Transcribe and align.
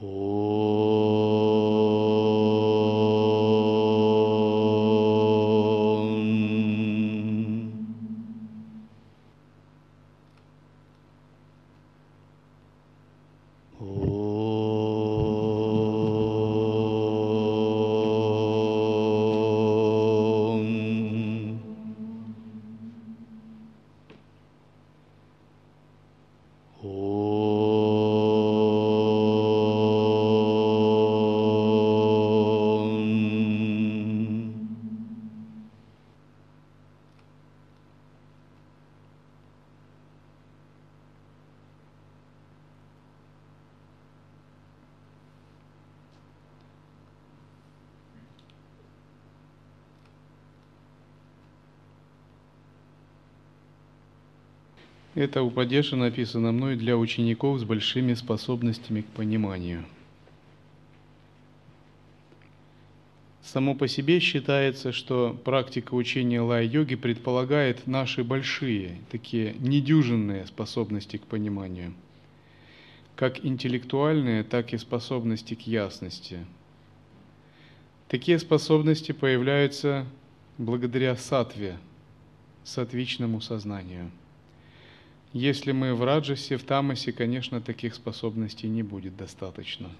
Oh. 0.00 0.37
Это 55.18 55.42
упадеша 55.42 55.96
написано 55.96 56.52
мной 56.52 56.76
для 56.76 56.96
учеников 56.96 57.58
с 57.58 57.64
большими 57.64 58.14
способностями 58.14 59.00
к 59.00 59.06
пониманию. 59.06 59.84
Само 63.42 63.74
по 63.74 63.88
себе 63.88 64.20
считается, 64.20 64.92
что 64.92 65.36
практика 65.44 65.94
учения 65.94 66.40
лай-йоги 66.40 66.94
предполагает 66.94 67.88
наши 67.88 68.22
большие, 68.22 68.98
такие 69.10 69.56
недюжинные 69.58 70.46
способности 70.46 71.16
к 71.16 71.24
пониманию, 71.24 71.94
как 73.16 73.44
интеллектуальные, 73.44 74.44
так 74.44 74.72
и 74.72 74.78
способности 74.78 75.54
к 75.54 75.62
ясности. 75.62 76.46
Такие 78.06 78.38
способности 78.38 79.10
появляются 79.10 80.06
благодаря 80.58 81.16
сатве, 81.16 81.76
сатвичному 82.62 83.40
сознанию– 83.40 84.12
если 85.32 85.72
мы 85.72 85.94
в 85.94 86.04
раджасе, 86.04 86.56
в 86.56 86.64
тамасе, 86.64 87.12
конечно, 87.12 87.60
таких 87.60 87.94
способностей 87.94 88.68
не 88.68 88.82
будет 88.82 89.16
достаточно. 89.16 89.90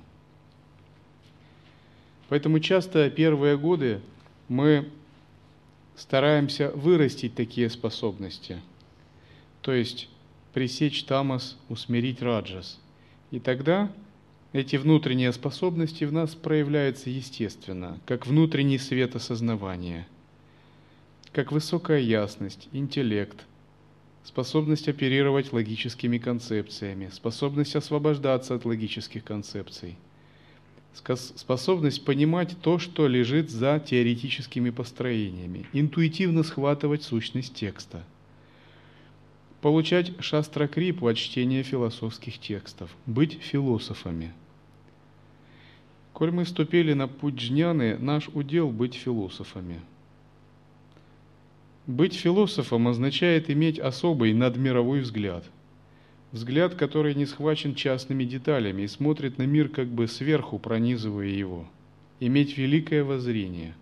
Поэтому 2.29 2.61
часто 2.61 3.11
первые 3.11 3.56
годы 3.56 4.01
мы 4.49 4.89
стараемся 5.97 6.71
вырастить 6.71 7.34
такие 7.34 7.71
способности, 7.71 8.61
то 9.62 9.73
есть 9.73 10.09
пресечь 10.53 11.05
тамас, 11.05 11.56
усмирить 11.69 12.23
раджас. 12.23 12.79
И 13.31 13.41
тогда 13.41 13.91
эти 14.53 14.77
внутренние 14.77 15.33
способности 15.33 16.05
в 16.05 16.12
нас 16.12 16.34
проявляются 16.34 17.11
естественно, 17.11 17.99
как 18.06 18.27
внутренний 18.27 18.79
свет 18.79 19.17
осознавания, 19.17 20.06
как 21.33 21.53
высокая 21.53 22.01
ясность, 22.01 22.69
интеллект– 22.73 23.45
способность 24.29 24.89
оперировать 24.89 25.55
логическими 25.55 26.19
концепциями, 26.19 27.09
способность 27.11 27.75
освобождаться 27.75 28.55
от 28.55 28.67
логических 28.67 29.25
концепций, 29.25 29.97
способность 30.93 32.05
понимать 32.05 32.55
то, 32.61 32.79
что 32.79 33.09
лежит 33.09 33.49
за 33.49 33.81
теоретическими 33.81 34.69
построениями, 34.69 35.65
интуитивно 35.73 36.43
схватывать 36.43 37.05
сущность 37.05 37.55
текста, 37.55 38.05
получать 39.62 40.12
шастракрипу 40.22 41.06
от 41.06 41.16
чтения 41.16 41.62
философских 41.62 42.39
текстов, 42.39 42.95
быть 43.06 43.41
философами. 43.41 44.34
Коль 46.12 46.33
мы 46.33 46.45
вступили 46.45 46.93
на 46.93 47.09
путь 47.09 47.37
джняны, 47.37 47.97
наш 47.97 48.28
удел 48.28 48.69
быть 48.69 48.95
философами– 48.95 49.81
быть 51.88 52.15
философом 52.15 52.87
означает 52.87 53.50
иметь 53.50 53.81
особый 53.81 54.32
надмировой 54.34 55.00
взгляд. 55.00 55.44
Взгляд, 56.32 56.75
который 56.75 57.15
не 57.15 57.25
схвачен 57.25 57.75
частными 57.75 58.25
деталями 58.25 58.82
и 58.82 58.87
смотрит 58.87 59.38
на 59.38 59.44
мир 59.44 59.71
как 59.71 59.88
бы 59.88 60.06
сверху, 60.06 60.59
пронизывая 60.59 61.28
его. 61.28 61.66
Иметь 62.21 62.59
великое 62.59 63.04
воззрение. 63.04 63.75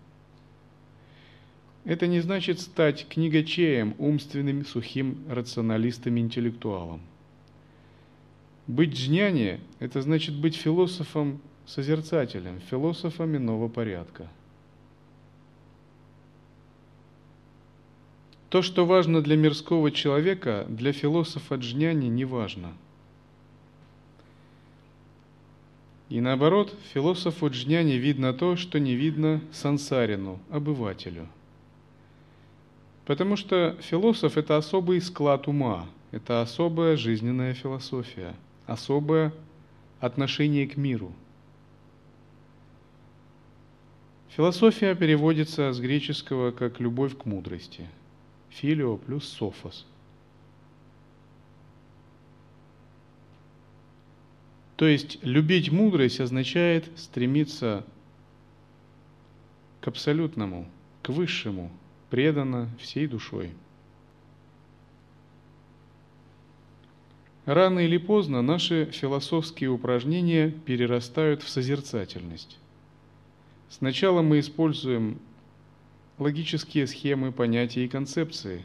Это 1.83 2.07
не 2.07 2.21
значит 2.21 2.61
стать 2.61 3.05
книгачеем, 3.09 3.93
умственным, 3.97 4.65
сухим 4.65 5.17
рационалистом-интеллектуалом. 5.29 7.01
Быть 8.67 8.93
джняне– 8.93 9.59
это 9.79 10.01
значит 10.01 10.33
быть 10.33 10.55
философом-созерцателем, 10.55 12.61
философом 12.69 13.35
иного 13.35 13.67
порядка– 13.67 14.29
То, 18.49 18.61
что 18.61 18.85
важно 18.85 19.21
для 19.21 19.35
мирского 19.35 19.91
человека, 19.91 20.65
для 20.69 20.93
философа 20.93 21.55
Джняни 21.55 22.07
не 22.07 22.23
важно. 22.23 22.73
И 26.07 26.21
наоборот, 26.21 26.73
философу 26.93 27.49
Джняни 27.49 27.93
видно 27.93 28.33
то, 28.33 28.55
что 28.55 28.79
не 28.79 28.95
видно 28.95 29.41
сансарину, 29.51 30.39
обывателю. 30.49 31.27
Потому 33.05 33.35
что 33.35 33.75
философ– 33.81 34.37
это 34.37 34.55
особый 34.55 35.01
склад 35.01 35.49
ума, 35.49 35.85
это 36.11 36.41
особая 36.41 36.95
жизненная 36.95 37.53
философия, 37.53 38.33
особое 38.65 39.33
отношение 39.99 40.67
к 40.67 40.77
миру. 40.77 41.11
Философия 44.29 44.95
переводится 44.95 45.73
с 45.73 45.79
греческого 45.81 46.51
как 46.51 46.79
«любовь 46.79 47.17
к 47.17 47.25
мудрости» 47.25 47.87
филио 48.49 48.97
плюс 48.97 49.27
софос. 49.27 49.85
То 54.77 54.85
есть 54.85 55.17
любить 55.23 55.71
мудрость 55.71 56.19
означает 56.19 56.87
стремиться 56.97 57.83
к 59.81 59.87
абсолютному, 59.87 60.67
к 61.01 61.09
высшему, 61.09 61.71
преданно 62.09 62.69
всей 62.79 63.07
душой. 63.07 63.51
Рано 67.45 67.79
или 67.79 67.97
поздно 67.97 68.41
наши 68.41 68.91
философские 68.91 69.69
упражнения 69.69 70.51
перерастают 70.51 71.41
в 71.41 71.49
созерцательность. 71.49 72.59
Сначала 73.69 74.21
мы 74.21 74.39
используем 74.39 75.17
логические 76.19 76.87
схемы, 76.87 77.31
понятия 77.31 77.85
и 77.85 77.87
концепции. 77.87 78.63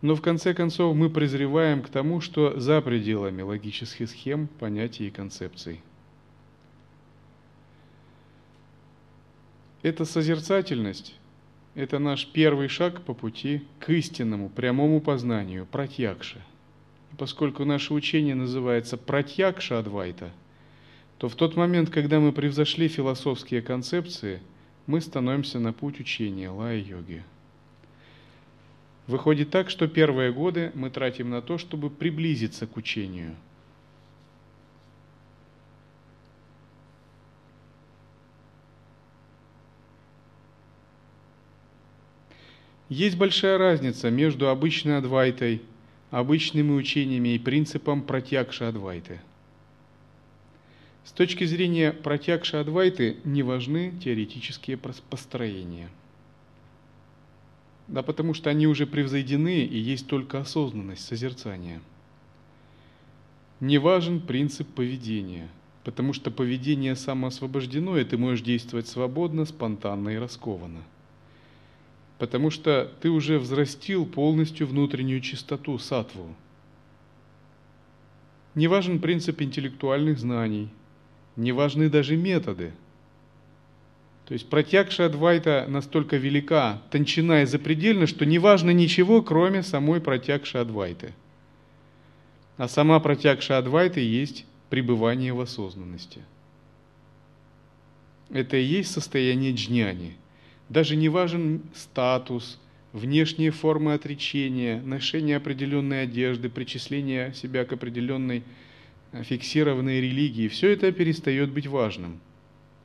Но 0.00 0.14
в 0.14 0.22
конце 0.22 0.54
концов 0.54 0.96
мы 0.96 1.10
презреваем 1.10 1.82
к 1.82 1.88
тому, 1.88 2.20
что 2.20 2.58
за 2.58 2.80
пределами 2.80 3.42
логических 3.42 4.08
схем, 4.08 4.48
понятий 4.58 5.08
и 5.08 5.10
концепций. 5.10 5.80
Эта 9.82 10.04
созерцательность– 10.04 11.14
это 11.74 11.98
наш 11.98 12.26
первый 12.26 12.68
шаг 12.68 13.02
по 13.02 13.14
пути 13.14 13.62
к 13.80 13.90
истинному, 13.90 14.48
прямому 14.48 15.00
познанию, 15.00 15.66
пратьякше. 15.66 16.40
Поскольку 17.18 17.64
наше 17.64 17.92
учение 17.92 18.34
называется 18.34 18.96
пратьякша 18.96 19.80
Адвайта, 19.80 20.30
то 21.18 21.28
в 21.28 21.34
тот 21.34 21.56
момент, 21.56 21.90
когда 21.90 22.20
мы 22.20 22.32
превзошли 22.32 22.88
философские 22.88 23.62
концепции– 23.62 24.40
мы 24.86 25.00
становимся 25.00 25.58
на 25.58 25.72
путь 25.72 26.00
учения 26.00 26.50
лая-йоги. 26.50 27.22
Выходит 29.06 29.50
так, 29.50 29.70
что 29.70 29.88
первые 29.88 30.32
годы 30.32 30.72
мы 30.74 30.90
тратим 30.90 31.30
на 31.30 31.42
то, 31.42 31.58
чтобы 31.58 31.90
приблизиться 31.90 32.66
к 32.66 32.76
учению. 32.76 33.34
Есть 42.88 43.16
большая 43.16 43.56
разница 43.56 44.10
между 44.10 44.50
обычной 44.50 44.98
адвайтой, 44.98 45.62
обычными 46.10 46.72
учениями 46.72 47.30
и 47.30 47.38
принципом 47.38 48.02
протягша 48.02 48.68
адвайты– 48.68 49.20
с 51.04 51.12
точки 51.12 51.44
зрения 51.44 51.92
протягши 51.92 52.56
Адвайты 52.56 53.16
не 53.24 53.42
важны 53.42 53.92
теоретические 54.02 54.76
построения. 54.76 55.88
Да 57.88 58.02
потому 58.02 58.34
что 58.34 58.50
они 58.50 58.66
уже 58.66 58.86
превзойдены 58.86 59.64
и 59.64 59.78
есть 59.78 60.06
только 60.06 60.40
осознанность 60.40 61.04
созерцания. 61.04 61.82
Не 63.60 63.78
важен 63.78 64.20
принцип 64.20 64.68
поведения. 64.68 65.48
Потому 65.84 66.12
что 66.12 66.30
поведение 66.30 66.94
самоосвобождено, 66.94 67.98
и 67.98 68.04
ты 68.04 68.16
можешь 68.16 68.44
действовать 68.44 68.86
свободно, 68.86 69.44
спонтанно 69.44 70.10
и 70.10 70.16
раскованно. 70.16 70.82
Потому 72.18 72.50
что 72.50 72.92
ты 73.00 73.10
уже 73.10 73.40
взрастил 73.40 74.06
полностью 74.06 74.68
внутреннюю 74.68 75.20
чистоту, 75.20 75.76
сатву. 75.78 76.36
Не 78.54 78.68
важен 78.68 79.00
принцип 79.00 79.42
интеллектуальных 79.42 80.20
знаний, 80.20 80.68
не 81.36 81.52
важны 81.52 81.88
даже 81.88 82.16
методы. 82.16 82.72
То 84.26 84.34
есть 84.34 84.48
протягша 84.48 85.06
Адвайта 85.06 85.66
настолько 85.68 86.16
велика, 86.16 86.80
тончина 86.90 87.42
и 87.42 87.46
запредельна, 87.46 88.06
что 88.06 88.24
не 88.24 88.38
важно 88.38 88.70
ничего, 88.70 89.22
кроме 89.22 89.62
самой 89.62 90.00
протягши 90.00 90.58
Адвайты. 90.58 91.12
А 92.56 92.68
сама 92.68 93.00
протягша 93.00 93.58
Адвайты 93.58 94.00
есть 94.00 94.46
пребывание 94.70 95.32
в 95.32 95.40
осознанности. 95.40 96.22
Это 98.30 98.56
и 98.56 98.64
есть 98.64 98.92
состояние 98.92 99.52
джняни. 99.52 100.16
Даже 100.68 100.96
не 100.96 101.10
важен 101.10 101.62
статус, 101.74 102.58
внешние 102.92 103.50
формы 103.50 103.94
отречения, 103.94 104.80
ношение 104.80 105.36
определенной 105.36 106.04
одежды, 106.04 106.48
причисление 106.48 107.34
себя 107.34 107.64
к 107.64 107.72
определенной 107.72 108.42
фиксированной 109.12 110.00
религии. 110.00 110.48
Все 110.48 110.70
это 110.70 110.90
перестает 110.92 111.50
быть 111.50 111.66
важным. 111.66 112.20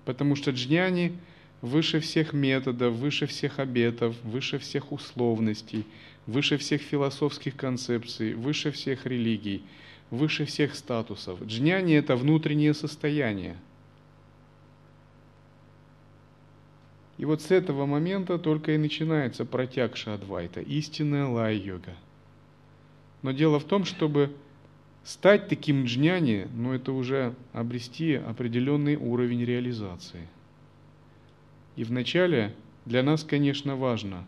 Потому 0.06 0.35
что 0.35 0.51
джняни 0.51 1.18
выше 1.62 2.00
всех 2.00 2.33
методов, 2.33 2.94
выше 2.94 3.25
всех 3.25 3.59
обетов, 3.59 4.15
выше 4.24 4.59
всех 4.59 4.91
условностей, 4.91 5.85
выше 6.25 6.57
всех 6.57 6.81
философских 6.81 7.56
концепций, 7.56 8.33
выше 8.33 8.71
всех 8.71 9.06
религий– 9.06 9.63
выше 10.12 10.45
всех 10.45 10.75
статусов. 10.75 11.41
Джняни– 11.44 11.94
это 11.95 12.15
внутреннее 12.15 12.73
состояние. 12.73 13.57
И 17.18 17.25
вот 17.25 17.41
с 17.41 17.51
этого 17.51 17.85
момента 17.85 18.38
только 18.38 18.73
и 18.73 18.77
начинается 18.77 19.44
протягша 19.44 20.13
Адвайта, 20.13 20.62
истинная 20.62 21.25
лай-йога. 21.25 21.95
Но 23.23 23.31
дело 23.31 23.59
в 23.59 23.63
том, 23.63 23.85
чтобы 23.85 24.31
стать 25.07 25.48
таким 25.48 25.86
джняни, 25.86 26.50
ну 26.54 26.74
это 26.74 26.92
уже 26.92 27.33
обрести 27.54 28.15
определенный 28.15 28.98
уровень 28.98 29.45
реализации. 29.45 30.27
И 31.77 31.86
вначале 31.86 32.54
для 32.86 33.04
нас, 33.04 33.24
конечно, 33.24 33.77
важно 33.77 34.25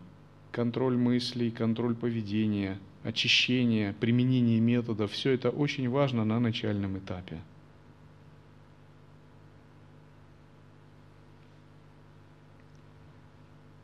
контроль 0.52 0.96
мыслей, 0.96 1.50
контроль 1.50 1.94
поведения– 1.94 2.78
очищение, 3.04 3.92
применение 4.00 4.58
методов, 4.58 5.12
все 5.12 5.32
это 5.32 5.50
очень 5.50 5.86
важно 5.90 6.24
на 6.24 6.40
начальном 6.40 6.96
этапе. 6.96 7.40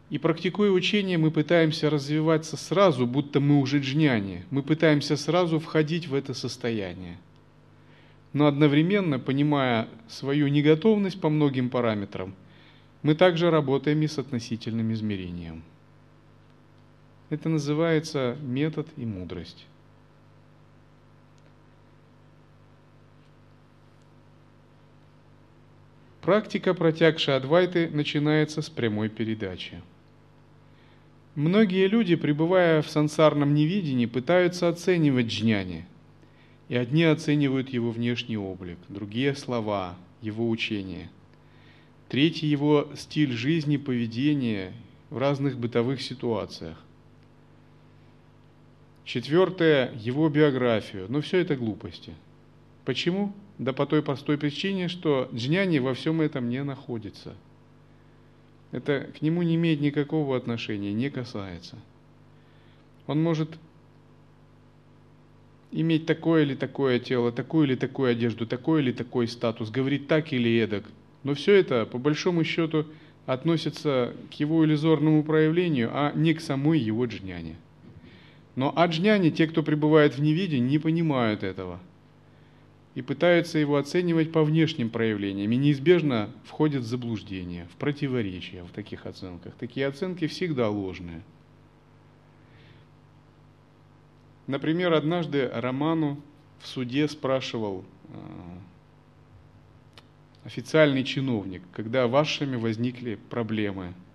И 0.08 0.19
практикуя 0.19 0.70
учение, 0.70 1.19
мы 1.19 1.31
пытаемся 1.31 1.91
развиваться 1.91 2.56
сразу, 2.56 3.06
будто 3.06 3.41
мы 3.41 3.61
уже 3.61 3.81
джняне. 3.81 4.44
Мы 4.50 4.62
пытаемся 4.62 5.17
сразу 5.17 5.58
входить 5.58 6.06
в 6.06 6.14
это 6.14 6.32
состояние. 6.32 7.17
Но 8.32 8.47
одновременно, 8.47 9.19
понимая 9.19 9.88
свою 10.08 10.49
неготовность 10.49 11.20
по 11.20 11.29
многим 11.29 11.70
параметрам, 11.70 12.35
мы 13.03 13.14
также 13.14 13.50
работаем 13.50 14.03
и 14.03 14.06
с 14.06 14.19
относительным 14.19 14.93
измерением– 14.93 15.62
это 17.29 17.49
называется 17.49 18.37
метод 18.41 18.87
и 18.97 19.05
мудрость. 19.05 19.67
Практика 26.20 26.75
протягши 26.75 27.32
Адвайты 27.32 27.88
начинается 27.88 28.62
с 28.62 28.70
прямой 28.70 29.08
передачи. 29.08 29.82
Многие 31.36 31.86
люди, 31.86 32.16
пребывая 32.16 32.80
в 32.80 32.88
сансарном 32.88 33.52
невидении, 33.52 34.06
пытаются 34.06 34.70
оценивать 34.70 35.26
джняни. 35.26 35.84
И 36.70 36.76
одни 36.76 37.04
оценивают 37.04 37.68
его 37.68 37.90
внешний 37.90 38.38
облик, 38.38 38.78
другие– 38.88 39.34
слова, 39.36 39.96
его 40.22 40.48
учения. 40.48 41.10
Третий– 42.08 42.46
его 42.48 42.88
стиль 42.96 43.32
жизни, 43.32 43.76
поведение 43.76 44.72
в 45.10 45.18
разных 45.18 45.58
бытовых 45.58 46.00
ситуациях. 46.00 46.82
Четвертое– 49.04 49.92
его 50.00 50.30
биографию. 50.30 51.04
Но 51.10 51.20
все 51.20 51.36
это 51.40 51.54
глупости. 51.54 52.14
Почему? 52.86 53.34
Да 53.58 53.74
по 53.74 53.84
той 53.84 54.02
простой 54.02 54.38
причине, 54.38 54.88
что 54.88 55.28
джняни 55.34 55.80
во 55.80 55.92
всем 55.92 56.22
этом 56.22 56.48
не 56.48 56.64
находится. 56.64 57.34
Это 58.72 59.08
к 59.18 59.22
нему 59.22 59.42
не 59.42 59.54
имеет 59.54 59.80
никакого 59.80 60.36
отношения, 60.36 60.92
не 60.92 61.10
касается. 61.10 61.76
Он 63.06 63.22
может 63.22 63.58
иметь 65.70 66.06
такое 66.06 66.42
или 66.42 66.54
такое 66.54 66.98
тело, 66.98 67.32
такую 67.32 67.66
или 67.66 67.74
такую 67.76 68.10
одежду, 68.10 68.46
такой 68.46 68.82
или 68.82 68.92
такой 68.92 69.28
статус, 69.28 69.70
говорить 69.70 70.08
так 70.08 70.32
или 70.32 70.58
эдак. 70.58 70.84
Но 71.22 71.34
все 71.34 71.54
это, 71.54 71.86
по 71.86 71.98
большому 71.98 72.44
счету, 72.44 72.86
относится 73.26 74.14
к 74.30 74.34
его 74.34 74.64
иллюзорному 74.64 75.22
проявлению, 75.24 75.90
а 75.92 76.12
не 76.14 76.34
к 76.34 76.40
самой 76.40 76.78
его 76.78 77.04
джняне. 77.06 77.56
Но 78.54 78.72
аджняни, 78.74 79.30
те, 79.30 79.46
кто 79.46 79.62
пребывает 79.62 80.16
в 80.16 80.22
невидении, 80.22 80.69
не 80.69 80.78
понимают 80.78 81.42
этого 81.42 81.80
и 82.96 83.02
пытаются 83.02 83.58
его 83.58 83.76
оценивать 83.76 84.32
по 84.32 84.43
внешним 84.43 84.88
проявлениям, 84.88 85.52
и 85.52 85.56
неизбежно 85.56 86.31
входят 86.44 86.82
в 86.82 86.87
заблуждение, 86.87 87.66
в 87.66 87.76
противоречие 87.76 88.64
в 88.64 88.70
таких 88.70 89.04
оценках. 89.04 89.54
Такие 89.54 89.87
оценки 89.87 90.26
всегда 90.26 90.70
ложные. 90.70 91.20
Например, 94.46 94.94
однажды 94.94 95.46
Роману 95.52 96.22
в 96.58 96.66
суде 96.66 97.06
спрашивал 97.06 97.84
э, 98.08 98.16
официальный 100.44 101.04
чиновник, 101.04 101.62
когда 101.72 102.08
вашими 102.08 102.56
возникли 102.56 103.19
проблемы– 103.28 103.93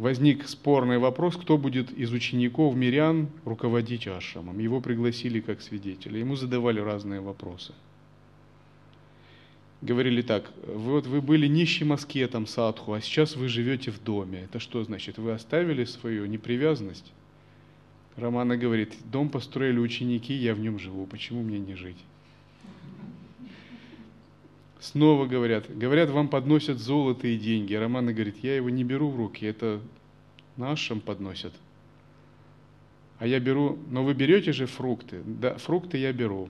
возник 0.00 0.48
спорный 0.48 0.96
вопрос, 0.96 1.36
кто 1.36 1.58
будет 1.58 1.92
из 1.92 2.10
учеников 2.10 2.74
мирян 2.74 3.28
руководить 3.44 4.08
ашрамом. 4.08 4.58
Его 4.58 4.80
пригласили 4.80 5.40
как 5.40 5.60
свидетеля. 5.60 6.18
Ему 6.18 6.36
задавали 6.36 6.80
разные 6.80 7.20
вопросы. 7.20 7.74
Говорили 9.82 10.22
так, 10.22 10.50
вот 10.66 11.06
вы 11.06 11.20
были 11.20 11.46
нищим 11.46 11.92
аскетом 11.92 12.46
садху, 12.46 12.94
а 12.94 13.02
сейчас 13.02 13.36
вы 13.36 13.48
живете 13.48 13.90
в 13.90 14.02
доме. 14.02 14.44
Это 14.44 14.58
что 14.58 14.82
значит? 14.84 15.18
Вы 15.18 15.32
оставили 15.32 15.84
свою 15.84 16.24
непривязанность? 16.24 17.12
Романа 18.16 18.56
говорит, 18.56 18.94
дом 19.04 19.28
построили 19.28 19.78
ученики, 19.78 20.32
я 20.32 20.54
в 20.54 20.60
нем 20.60 20.78
живу, 20.78 21.06
почему 21.06 21.42
мне 21.42 21.58
не 21.58 21.74
жить? 21.74 21.98
Снова 24.80 25.26
говорят, 25.26 25.66
говорят, 25.76 26.08
вам 26.08 26.28
подносят 26.28 26.78
золото 26.78 27.28
и 27.28 27.36
деньги. 27.36 27.74
Романа 27.74 28.14
говорит, 28.14 28.36
я 28.42 28.56
его 28.56 28.70
не 28.70 28.82
беру 28.82 29.10
в 29.10 29.16
руки, 29.16 29.44
это 29.44 29.80
нашим 30.56 31.00
подносят. 31.00 31.52
А 33.18 33.26
я 33.26 33.38
беру, 33.40 33.78
но 33.90 34.02
вы 34.02 34.14
берете 34.14 34.52
же 34.52 34.64
фрукты. 34.64 35.20
Да, 35.26 35.58
фрукты 35.58 35.98
я 35.98 36.14
беру. 36.14 36.48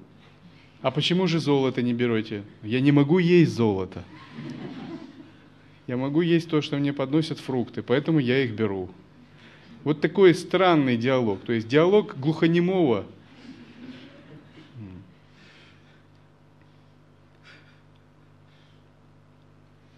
А 0.81 0.93
почему 0.93 1.27
же 1.27 1.41
золото 1.41 1.83
не 1.83 1.93
берете? 1.93 2.45
Я 2.63 2.81
не 2.81 2.93
могу 2.93 3.19
есть 3.19 3.53
золото. 3.53 4.05
Я 5.89 5.97
могу 5.97 6.21
есть 6.21 6.49
то, 6.49 6.63
что 6.63 6.77
мне 6.77 6.93
подносят 6.93 7.41
фрукты, 7.41 7.83
поэтому 7.83 8.21
я 8.21 8.45
их 8.45 8.53
беру. 8.53 8.91
Вот 9.83 10.01
такой 10.01 10.35
странный 10.37 10.97
диалог. 10.97 11.41
То 11.41 11.53
есть 11.53 11.67
диалог 11.67 12.17
глухонемого 12.17 13.07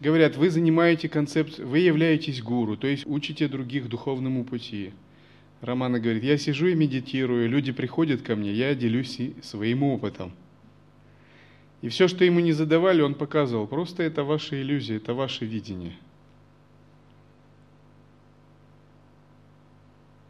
говорят, 0.02 0.36
вы 0.36 0.50
занимаете 0.50 1.08
концепцию, 1.08 1.68
вы 1.68 1.78
являетесь 1.78 2.42
гуру, 2.42 2.76
то 2.76 2.88
есть 2.88 3.06
учите 3.06 3.46
других 3.46 3.88
духовному 3.88 4.44
пути. 4.44 4.92
Романа 5.60 6.00
говорит, 6.00 6.24
я 6.24 6.36
сижу 6.36 6.66
и 6.66 6.74
медитирую, 6.74 7.48
люди 7.48 7.70
приходят 7.70 8.20
ко 8.20 8.34
мне, 8.34 8.52
я 8.52 8.74
делюсь 8.74 9.20
своим 9.42 9.84
опытом. 9.84 10.32
И 11.82 11.88
все, 11.88 12.08
что 12.08 12.24
ему 12.24 12.40
не 12.40 12.52
задавали, 12.52 13.00
он 13.00 13.14
показывал, 13.14 13.68
просто 13.68 14.02
это 14.02 14.24
ваша 14.24 14.60
иллюзия, 14.60 14.96
это 14.96 15.14
ваше 15.14 15.44
видение. 15.46 15.96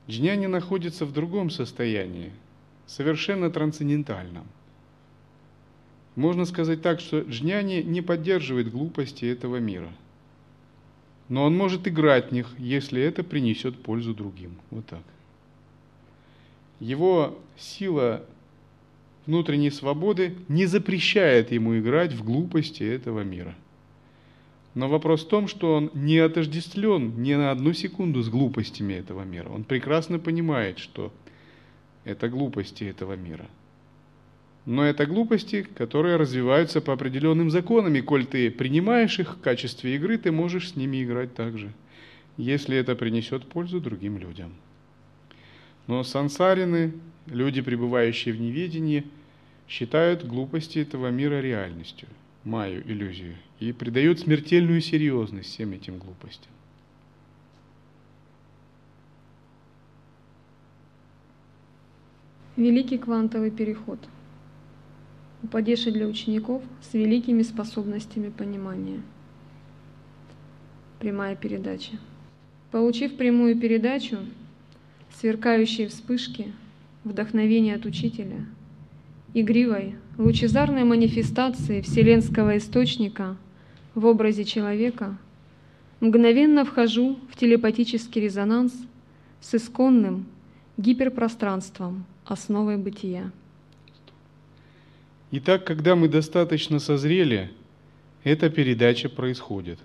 Джняни 0.07 0.47
находится 0.47 1.07
в 1.07 1.13
другом 1.13 1.49
состоянии, 1.49 2.31
совершенно 2.87 3.51
трансцендентальном– 3.51 4.47
можно 6.15 6.45
сказать 6.45 6.83
так, 6.83 7.01
что 7.01 7.21
Джняни 7.21 7.83
не 7.83 8.03
поддерживает 8.03 8.71
глупости 8.71 9.25
этого 9.25 9.57
мира. 9.57 9.89
Но 11.29 11.45
он 11.45 11.57
может 11.57 11.89
играть 11.89 12.29
в 12.29 12.33
них, 12.33 12.55
если 12.59 13.01
это 13.01 13.23
принесет 13.23 13.83
пользу 13.83 14.15
другим. 14.15 14.57
Вот 14.71 14.85
так. 14.87 15.03
Его 16.81 17.39
сила 17.57 18.25
внутренней 19.25 19.71
свободы 19.71 20.35
не 20.49 20.67
запрещает 20.67 21.53
ему 21.53 21.79
играть 21.79 22.13
в 22.13 22.25
глупости 22.25 22.83
этого 22.83 23.21
мира. 23.21 23.55
Но 24.75 24.89
вопрос 24.89 25.25
в 25.25 25.29
том, 25.29 25.49
что 25.49 25.75
он 25.75 25.91
не 25.95 26.19
отождествлен 26.19 27.23
ни 27.23 27.35
на 27.35 27.51
одну 27.51 27.73
секунду 27.73 28.23
с 28.23 28.29
глупостями 28.29 28.95
этого 28.95 29.23
мира. 29.23 29.49
Он 29.51 29.65
прекрасно 29.65 30.19
понимает, 30.19 30.79
что 30.79 31.13
это 32.05 32.29
глупости 32.29 32.85
этого 32.85 33.15
мира. 33.15 33.49
Но 34.65 34.85
это 34.85 35.07
глупости, 35.07 35.63
которые 35.63 36.17
развиваются 36.17 36.81
по 36.81 36.93
определенным 36.93 37.51
законам, 37.51 37.97
и 37.97 38.01
коль 38.01 38.27
ты 38.27 38.51
принимаешь 38.51 39.19
их 39.19 39.35
в 39.35 39.41
качестве 39.41 39.97
игры, 39.97 40.19
ты 40.19 40.31
можешь 40.31 40.71
с 40.71 40.77
ними 40.77 41.03
играть 41.03 41.35
также, 41.35 41.73
если 42.37 42.77
это 42.77 42.95
принесет 42.95 43.45
пользу 43.47 43.81
другим 43.81 44.19
людям. 44.19 44.53
Но 45.89 46.05
сансарины, 46.05 46.93
люди, 47.27 47.61
пребывающие 47.61 48.33
в 48.33 48.41
неведении, 48.41 49.05
считают 49.69 50.25
глупости 50.25 50.79
этого 50.79 51.09
мира 51.09 51.41
реальностью, 51.41 52.09
маю 52.45 52.89
иллюзию, 52.89 53.35
и 53.59 53.73
придают 53.73 54.21
смертельную 54.21 54.81
серьезность 54.81 55.49
всем 55.49 55.73
этим 55.73 55.99
глупостям. 55.99 56.53
Великий 62.57 62.99
квантовый 62.99 63.51
переход. 63.51 63.99
Упадеши 65.43 65.91
для 65.91 66.07
учеников 66.07 66.63
с 66.81 66.95
великими 66.95 67.43
способностями 67.43 68.31
понимания. 68.31 69.03
Прямая 71.01 71.35
передача. 71.35 71.93
Получив 72.71 73.17
прямую 73.17 73.59
передачу, 73.59 74.19
сверкающие 75.19 75.89
вспышки, 75.89 76.53
вдохновение 77.03 77.75
от 77.75 77.87
учителя, 77.87 78.47
игривой, 79.35 79.97
лучезарной 80.17 80.85
манифестации 80.85 81.81
вселенского 81.81 82.57
источника 82.57 83.37
в 83.95 84.07
образе 84.07 84.45
человека, 84.45 85.19
мгновенно 86.01 86.65
вхожу 86.65 87.19
в 87.31 87.37
телепатический 87.37 88.23
резонанс 88.23 88.73
с 89.41 89.55
исконным 89.55 90.27
гиперпространством, 90.77 92.05
основой 92.25 92.77
бытия. 92.77 93.33
Итак, 95.35 95.65
когда 95.65 95.97
мы 95.97 96.09
достаточно 96.09 96.79
созрели, 96.79 97.51
эта 98.23 98.51
передача 98.51 99.09
происходит. 99.09 99.79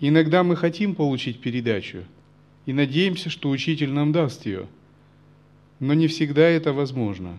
Иногда 0.00 0.42
мы 0.42 0.54
хотим 0.54 0.94
получить 0.94 1.40
передачу 1.40 2.04
и 2.66 2.74
надеемся, 2.74 3.30
что 3.30 3.48
учитель 3.48 3.90
нам 3.90 4.12
даст 4.12 4.44
ее, 4.44 4.66
но 5.80 5.94
не 5.94 6.08
всегда 6.08 6.42
это 6.42 6.74
возможно. 6.74 7.38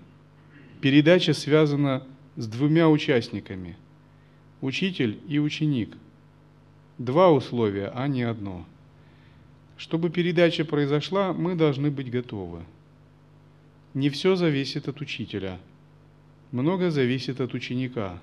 Передача 0.81 1.33
связана 1.33 2.03
с 2.35 2.47
двумя 2.47 2.89
участниками– 2.89 3.77
учитель 4.61 5.19
и 5.29 5.37
ученик. 5.37 5.95
Два 6.97 7.31
условия, 7.31 7.91
а 7.93 8.07
не 8.07 8.23
одно. 8.23 8.65
Чтобы 9.77 10.09
передача 10.09 10.65
произошла, 10.65 11.33
мы 11.33 11.55
должны 11.55 11.91
быть 11.91 12.09
готовы– 12.09 12.63
не 13.93 14.09
все 14.09 14.35
зависит 14.35 14.87
от 14.87 15.01
учителя, 15.01 15.59
много 16.53 16.91
зависит 16.91 17.41
от 17.41 17.55
ученика. 17.55 18.19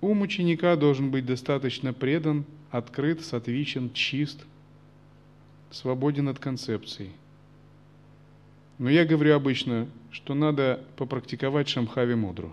Ум 0.00 0.22
ученика 0.22 0.74
должен 0.74 1.10
быть 1.12 1.24
достаточно 1.24 1.92
предан, 1.92 2.44
открыт, 2.70 3.24
сотвичен, 3.24 3.92
чист, 3.92 4.44
свободен 5.70 6.28
от 6.28 6.40
концепций. 6.40 7.10
Но 8.78 8.90
я 8.90 9.04
говорю 9.04 9.36
обычно, 9.36 9.86
что 10.10 10.34
надо 10.34 10.84
попрактиковать 10.96 11.68
Шамхави 11.68 12.16
Мудру. 12.16 12.52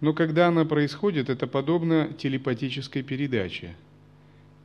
Но 0.00 0.14
когда 0.14 0.46
она 0.46 0.64
происходит, 0.64 1.28
это 1.28 1.48
подобно 1.48 2.12
телепатической 2.16 3.02
передаче, 3.02 3.74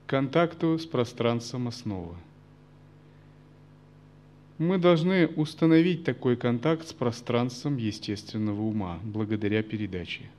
контакту 0.05 0.77
с 0.77 0.85
пространством 0.85 1.69
основы 1.69 2.15
мы 4.61 4.77
должны 4.77 5.25
установить 5.25 6.03
такой 6.03 6.37
контакт 6.37 6.87
с 6.87 6.93
пространством 6.93 7.77
естественного 7.77 8.61
ума 8.61 8.99
благодаря 9.01 9.63
передаче. 9.63 10.29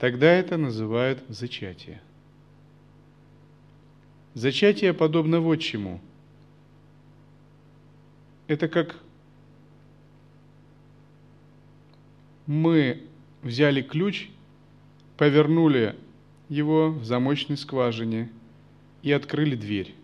Тогда 0.00 0.32
это 0.32 0.56
называют 0.56 1.22
зачатие. 1.28 2.02
Зачатие 4.34 4.92
подобно 4.92 5.38
вот 5.38 5.60
чему. 5.60 6.00
Это 8.48 8.66
как 8.66 8.96
мы 12.48 13.00
взяли 13.44 13.80
ключ, 13.80 14.28
повернули 15.16 15.94
его 16.48 16.90
в 16.90 17.04
замочной 17.04 17.56
скважине 17.56 18.28
и 19.04 19.12
открыли 19.12 19.54
дверь. 19.54 19.94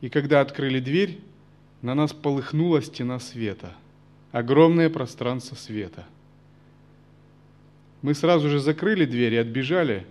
И 0.00 0.08
когда 0.08 0.40
открыли 0.40 0.80
дверь, 0.80 1.18
на 1.84 1.94
нас 1.94 2.14
полыхнула 2.14 2.80
стена 2.80 3.20
света, 3.20 3.74
огромное 4.32 4.88
пространство 4.88 5.54
света. 5.54 6.06
Мы 8.00 8.14
сразу 8.14 8.48
же 8.48 8.58
закрыли 8.58 9.04
дверь 9.04 9.34
и 9.34 9.36
отбежали. 9.36 10.06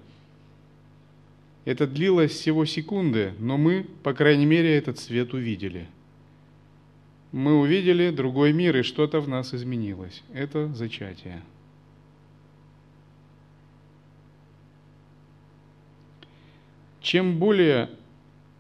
Это 1.66 1.88
длилось 1.88 2.32
всего 2.32 2.66
секунды, 2.66 3.34
но 3.40 3.58
мы, 3.58 3.88
по 4.04 4.14
крайней 4.14 4.46
мере, 4.46 4.78
этот 4.78 5.00
свет 5.00 5.34
увидели. 5.34 5.88
Мы 7.32 7.60
увидели 7.60 8.12
другой 8.12 8.54
мир, 8.54 8.78
и 8.78 8.84
что-то 8.84 9.20
в 9.20 9.28
нас 9.28 9.56
изменилось. 9.56 10.22
Это 10.32 10.72
зачатие. 10.76 11.42
Чем 17.02 17.40
более 17.40 17.90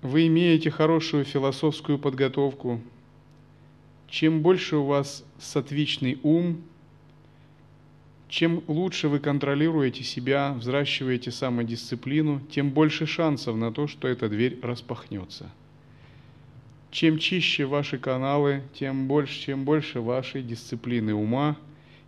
вы 0.01 0.25
имеете 0.25 0.71
хорошую 0.71 1.25
философскую 1.25 1.99
подготовку, 1.99 2.81
чем 4.13 4.43
больше 4.43 4.75
у 4.75 4.85
вас 4.85 5.25
сатвичный 5.39 6.19
ум, 6.21 6.61
чем 8.29 8.63
лучше 8.67 9.07
вы 9.07 9.17
контролируете 9.17 10.03
себя, 10.03 10.53
взращиваете 10.53 11.31
самодисциплину, 11.31 12.39
тем 12.51 12.69
больше 12.69 13.07
шансов 13.07 13.55
на 13.55 13.71
то, 13.71 13.87
что 13.87 14.07
эта 14.07 14.29
дверь 14.29 14.59
распахнется. 14.61 15.49
Чем 16.91 17.17
чище 17.17 17.65
ваши 17.65 17.97
каналы, 17.97 18.61
тем 18.75 19.07
больше, 19.07 19.41
чем 19.41 19.65
больше 19.65 19.99
вашей 19.99 20.43
дисциплины 20.43 21.15
ума 21.15 21.57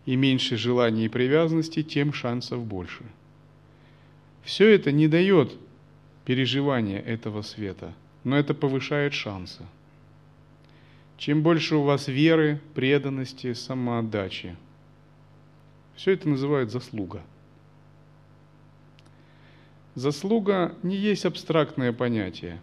и 0.05 0.15
меньше 0.15 0.57
желаний 0.57 1.05
и 1.05 1.09
привязанности, 1.09 1.81
тем 1.81 2.13
шансов 2.13 2.63
больше. 2.63 3.03
Все 4.43 4.69
это 4.69 4.91
не 4.91 5.07
дает 5.07 5.53
переживания 6.24 7.00
этого 7.00 7.41
света, 7.41 7.95
но 8.24 8.38
это 8.38 8.53
повышает 8.53 9.15
шансы. 9.15 9.63
Чем 11.17 11.43
больше 11.43 11.75
у 11.75 11.84
вас 11.84 12.07
веры, 12.07 12.60
преданности, 12.74 13.53
самоотдачи. 13.53 14.55
Все 15.95 16.12
это 16.12 16.27
называют 16.27 16.72
заслуга. 16.72 17.22
Заслуга 19.95 20.75
не 20.84 20.98
есть 20.98 21.25
абстрактное 21.25 21.93
понятие. 21.93 22.60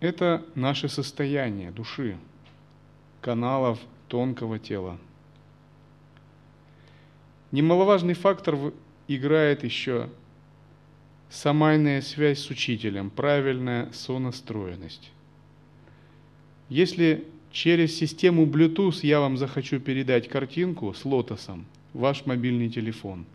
Это 0.00 0.44
наше 0.56 0.88
состояние 0.88 1.70
души, 1.70 2.18
каналов 3.20 3.78
тонкого 4.08 4.58
тела. 4.58 4.98
Немаловажный 7.52 8.14
фактор 8.14 8.72
играет 9.06 9.62
еще 9.62 10.10
самайная 11.30 12.02
связь 12.02 12.40
с 12.40 12.50
учителем, 12.50 13.10
правильная 13.10 13.90
сонастроенность. 13.92 15.12
Если 16.68 17.24
через 17.50 17.96
систему 17.96 18.46
Bluetooth 18.46 19.00
я 19.02 19.20
вам 19.20 19.36
захочу 19.36 19.80
передать 19.80 20.28
картинку 20.28 20.92
с 20.92 21.04
лотосом, 21.04 21.66
ваш 21.92 22.26
мобильный 22.26 22.68
телефон, 22.68 23.26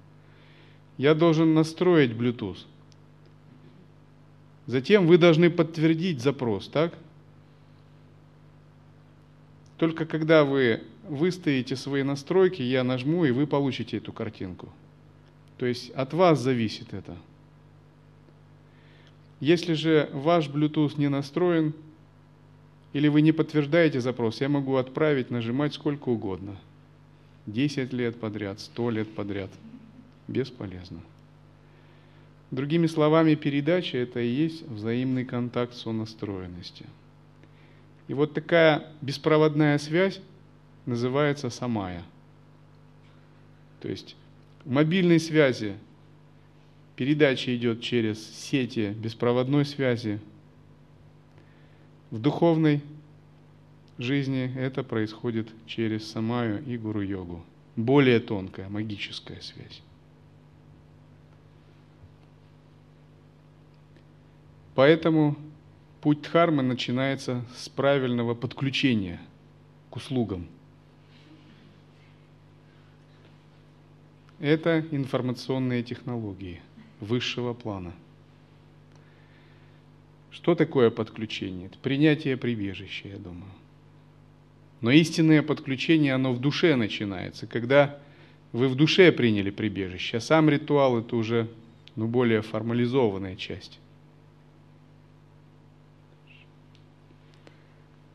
я 0.97 1.13
должен 1.13 1.53
настроить 1.53 2.11
Bluetooth. 2.11 2.59
Затем 4.65 5.07
вы 5.07 5.17
должны 5.17 5.49
подтвердить 5.49 6.21
запрос, 6.21 6.67
так? 6.67 6.93
Только 9.77 10.05
когда 10.05 10.43
вы 10.43 10.83
выставите 11.07 11.75
свои 11.75 12.03
настройки, 12.03 12.61
я 12.61 12.83
нажму, 12.83 13.25
и 13.25 13.31
вы 13.31 13.47
получите 13.47 13.97
эту 13.97 14.11
картинку. 14.11 14.69
То 15.57 15.65
есть 15.65 15.89
от 15.91 16.13
вас 16.13 16.39
зависит 16.39 16.93
это. 16.93 17.17
Если 19.39 19.73
же 19.73 20.09
ваш 20.11 20.49
Bluetooth 20.49 20.97
не 20.97 21.07
настроен, 21.07 21.73
или 22.93 23.07
вы 23.07 23.21
не 23.21 23.31
подтверждаете 23.31 24.01
запрос, 24.01 24.41
я 24.41 24.49
могу 24.49 24.75
отправить, 24.75 25.29
нажимать 25.29 25.73
сколько 25.73 26.09
угодно. 26.09 26.55
10 27.45 27.93
лет 27.93 28.19
подряд, 28.19 28.59
100 28.59 28.89
лет 28.91 29.15
подряд. 29.15 29.49
Бесполезно. 30.27 31.01
Другими 32.51 32.87
словами, 32.87 33.35
передача– 33.35 33.97
это 33.99 34.19
и 34.19 34.27
есть 34.27 34.63
взаимный 34.63 35.23
контакт 35.23 35.75
сонастроенности. 35.75 36.85
И 38.07 38.13
вот 38.13 38.33
такая 38.33 38.87
беспроводная 39.01 39.77
связь 39.77 40.19
называется 40.87 41.51
самая. 41.51 42.03
То 43.81 43.87
есть 43.87 44.15
в 44.65 44.71
мобильной 44.71 45.19
связи 45.19 45.75
передача 46.95 47.55
идет 47.55 47.81
через 47.81 48.19
сети 48.35 48.95
беспроводной 48.97 49.63
связи. 49.63 50.19
В 52.11 52.19
духовной 52.19 52.81
жизни 53.99 54.51
это 54.57 54.83
происходит 54.83 55.47
через 55.67 56.09
самаю 56.09 56.65
и 56.65 56.77
гуру-йогу. 56.77 57.43
Более 57.75 58.19
тонкая, 58.19 58.67
магическая 58.67 59.39
связь. 59.41 59.81
Поэтому 64.73 65.35
путь 66.01 66.21
Дхармы 66.21 66.63
начинается 66.63 67.45
с 67.55 67.69
правильного 67.69 68.33
подключения 68.33 69.19
к 69.89 69.97
услугам. 69.97 70.47
Это 74.39 74.85
информационные 74.91 75.83
технологии 75.83 76.61
высшего 77.01 77.53
плана. 77.53 77.93
Что 80.31 80.55
такое 80.55 80.89
подключение? 80.89 81.67
Это 81.67 81.77
принятие 81.79 82.37
прибежища, 82.37 83.07
я 83.07 83.17
думаю. 83.17 83.51
Но 84.81 84.91
истинное 84.91 85.41
подключение, 85.41 86.13
оно 86.13 86.33
в 86.33 86.39
душе 86.39 86.75
начинается, 86.75 87.47
когда 87.47 87.99
вы 88.53 88.67
в 88.67 88.75
душе 88.75 89.11
приняли 89.11 89.49
прибежище, 89.49 90.17
а 90.17 90.21
сам 90.21 90.49
ритуал 90.49 90.99
это 90.99 91.15
уже 91.15 91.49
ну, 91.95 92.07
более 92.07 92.41
формализованная 92.41 93.35
часть. 93.35 93.79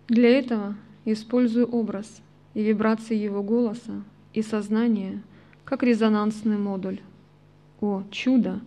Для 0.08 0.28
этого 0.30 0.76
использую 1.04 1.66
образ 1.66 2.22
и 2.54 2.62
вибрации 2.62 3.16
его 3.16 3.42
голоса 3.42 4.02
и 4.32 4.42
сознания 4.42 5.22
как 5.64 5.82
резонансный 5.82 6.58
модуль. 6.58 7.00
О, 7.80 8.02
чудо! 8.10 8.60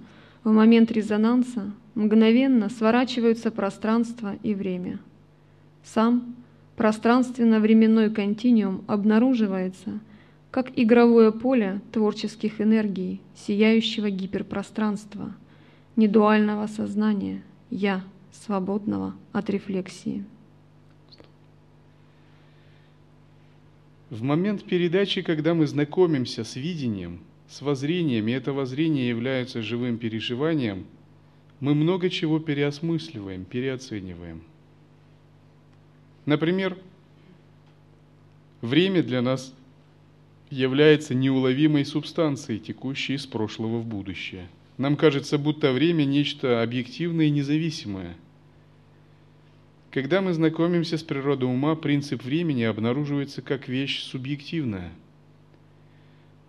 В 0.44 0.52
момент 0.52 0.92
резонанса 0.92 1.72
мгновенно 1.98 2.70
сворачиваются 2.70 3.50
пространство 3.50 4.36
и 4.44 4.54
время. 4.54 5.00
Сам 5.84 6.36
пространственно-временной 6.76 8.12
континуум 8.12 8.84
обнаруживается 8.86 10.00
как 10.52 10.72
игровое 10.76 11.32
поле 11.32 11.82
творческих 11.92 12.62
энергий, 12.62 13.20
сияющего 13.36 14.12
гиперпространства, 14.12 15.36
недуального 15.96 16.68
сознания, 16.68 17.42
я, 17.72 18.04
свободного 18.32 19.16
от 19.32 19.50
рефлексии. 19.50 20.24
В 24.12 24.22
момент 24.22 24.64
передачи, 24.64 25.24
когда 25.24 25.56
мы 25.56 25.66
знакомимся 25.66 26.44
с 26.44 26.56
видением, 26.56 27.22
с 27.50 27.62
воззрением, 27.62 28.28
и 28.28 28.32
это 28.32 28.54
воззрение 28.54 29.10
является 29.10 29.64
живым 29.64 29.98
переживанием, 29.98 30.86
мы 31.60 31.76
много 31.76 32.10
чего 32.10 32.40
переосмысливаем, 32.40 33.46
переоцениваем. 33.46 34.42
Например, 36.26 36.78
время 38.62 39.04
для 39.04 39.22
нас 39.22 39.54
является 40.50 41.14
неуловимой 41.14 41.86
субстанцией, 41.86 42.60
текущей 42.60 43.16
из 43.16 43.26
прошлого 43.26 43.80
в 43.80 43.86
будущее. 43.86 44.48
Нам 44.78 44.96
кажется, 44.96 45.38
будто 45.38 45.72
время– 45.72 46.04
нечто 46.06 46.62
объективное 46.62 47.26
и 47.26 47.32
независимое– 47.32 48.16
когда 49.98 50.22
мы 50.22 50.34
знакомимся 50.34 50.96
с 50.98 51.02
природой 51.02 51.50
ума, 51.50 51.76
принцип 51.76 52.24
времени 52.24 52.62
обнаруживается 52.62 53.42
как 53.42 53.68
вещь 53.68 54.04
субъективная. 54.04 54.92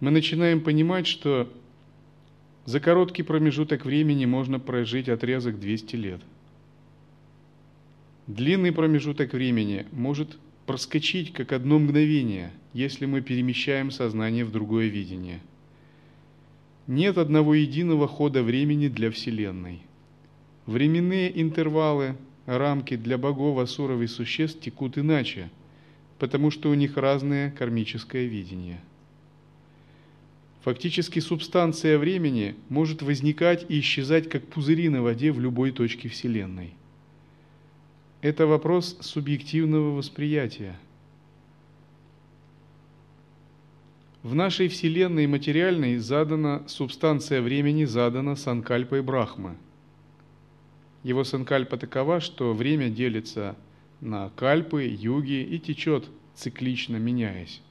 Мы 0.00 0.11
начинаем 0.11 0.61
понимать, 0.61 1.07
что 1.07 1.50
за 2.69 2.81
короткий 2.81 3.23
промежуток 3.23 3.87
времени 3.87 4.26
можно 4.26 4.61
прожить 4.61 5.09
отрезок 5.09 5.59
200 5.59 5.97
лет. 5.97 6.21
Длинный 8.26 8.73
промежуток 8.73 9.33
времени 9.33 9.87
может 9.91 10.37
проскочить 10.67 11.33
как 11.33 11.52
одно 11.52 11.78
мгновение, 11.78 12.52
если 12.75 13.07
мы 13.07 13.23
перемещаем 13.23 13.91
сознание 13.91 14.45
в 14.45 14.52
другое 14.52 14.89
видение. 14.89 15.41
Нет 16.87 17.17
одного 17.17 17.54
единого 17.54 18.07
хода 18.07 18.43
времени 18.43 18.89
для 18.89 19.11
Вселенной. 19.11 19.81
Временные 20.67 21.41
интервалы– 21.41 22.17
рамки 22.45 22.97
для 22.97 23.17
богов, 23.17 23.61
асуров 23.61 24.02
и 24.02 24.07
существ 24.07 24.61
текут 24.61 24.99
иначе, 24.99 25.49
потому 26.19 26.50
что 26.50 26.69
у 26.69 26.75
них 26.75 26.99
разное 26.99 27.50
кармическое 27.50 28.26
видение. 28.26 28.83
Фактически 30.69 31.21
субстанция 31.21 31.97
времени 31.97 32.54
может 32.69 33.00
возникать 33.00 33.65
и 33.71 33.81
исчезать 33.81 34.28
как 34.28 34.47
пузыри 34.49 34.91
на 34.91 35.00
воде 35.00 35.33
в 35.33 35.41
любой 35.41 35.71
точке 35.71 36.11
Вселенной. 36.11 36.75
Это 38.21 38.47
вопрос 38.47 38.99
субъективного 39.00 39.97
восприятия. 39.97 40.78
В 44.23 44.35
нашей 44.35 44.69
Вселенной 44.69 45.26
материальной 45.26 45.97
задана 45.97 46.63
субстанция 46.67 47.41
времени, 47.41 47.87
задана 47.87 48.37
Санкальпой 48.37 49.00
Брахмы– 49.00 49.57
его 51.02 51.25
санкальпа 51.25 51.78
такова, 51.78 52.21
что 52.21 52.52
время 52.52 52.91
делится 52.91 53.57
на 54.02 54.28
кальпы, 54.37 54.85
юги 54.85 55.43
и 55.45 55.59
течет 55.59 56.11
циклично, 56.35 56.97
меняясь 56.99 57.63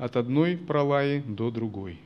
от 0.00 0.16
одной 0.16 0.56
пролаи 0.56 1.20
до 1.20 1.50
другой. 1.50 1.98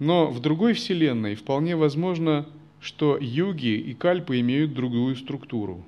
Но 0.00 0.28
в 0.28 0.40
другой 0.40 0.72
вселенной 0.72 1.36
вполне 1.36 1.76
возможно, 1.76 2.46
что 2.80 3.16
юги 3.20 3.76
и 3.76 3.94
кальпы 3.94 4.40
имеют 4.40 4.74
другую 4.74 5.14
структуру. 5.14 5.84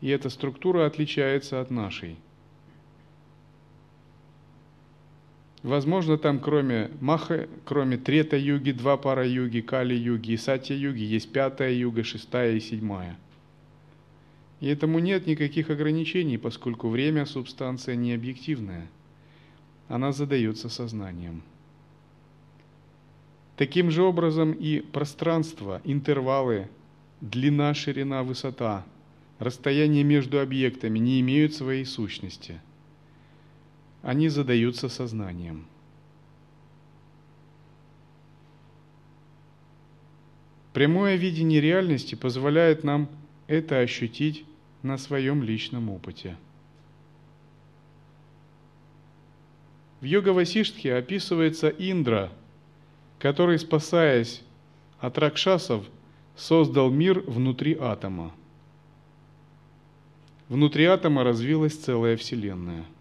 И 0.00 0.08
эта 0.08 0.30
структура 0.30 0.86
отличается 0.86 1.60
от 1.60 1.70
нашей– 1.70 2.16
Возможно, 5.62 6.18
там 6.18 6.38
кроме 6.38 6.90
Маха, 7.00 7.48
кроме 7.64 7.96
Трета-юги, 7.96 8.70
два 8.70 8.96
пара 8.96 9.26
юги, 9.26 9.60
Кали-юги 9.60 10.32
и 10.32 10.36
Сатья-юги, 10.36 11.02
есть 11.02 11.32
пятая 11.32 11.72
юга, 11.72 12.04
шестая 12.04 12.54
и 12.54 12.60
седьмая. 12.60 13.18
И 14.60 14.68
этому 14.68 14.98
нет 14.98 15.26
никаких 15.26 15.70
ограничений, 15.70 16.38
поскольку 16.38 16.88
время– 16.88 17.26
субстанция 17.26 17.96
не 17.96 18.14
объективная. 18.14 18.88
Она 19.88 20.12
задается 20.12 20.68
сознанием. 20.68 21.42
Таким 23.58 23.90
же 23.90 24.02
образом 24.02 24.52
и 24.52 24.80
пространство, 24.80 25.82
интервалы, 25.84 26.68
длина, 27.20 27.74
ширина, 27.74 28.22
высота, 28.22 28.86
расстояние 29.38 30.04
между 30.04 30.40
объектами 30.40 30.98
не 30.98 31.20
имеют 31.20 31.52
своей 31.52 31.84
сущности– 31.84 32.62
они 34.02 34.28
задаются 34.28 34.88
сознанием. 34.88 35.66
Прямое 40.72 41.16
видение 41.16 41.60
реальности 41.60 42.14
позволяет 42.14 42.84
нам 42.84 43.08
это 43.48 43.80
ощутить 43.80 44.44
на 44.82 44.96
своем 44.96 45.42
личном 45.42 45.90
опыте. 45.90 46.36
В 50.00 50.04
йога 50.04 50.28
Васиштхе 50.28 50.94
описывается 50.94 51.68
Индра, 51.68 52.30
который, 53.18 53.58
спасаясь 53.58 54.42
от 55.00 55.18
ракшасов, 55.18 55.84
создал 56.36 56.90
мир 56.90 57.20
внутри 57.20 57.76
атома. 57.78 58.32
Внутри 60.48 60.84
атома 60.84 61.24
развилась 61.24 61.76
целая 61.76 62.16
вселенная– 62.16 62.84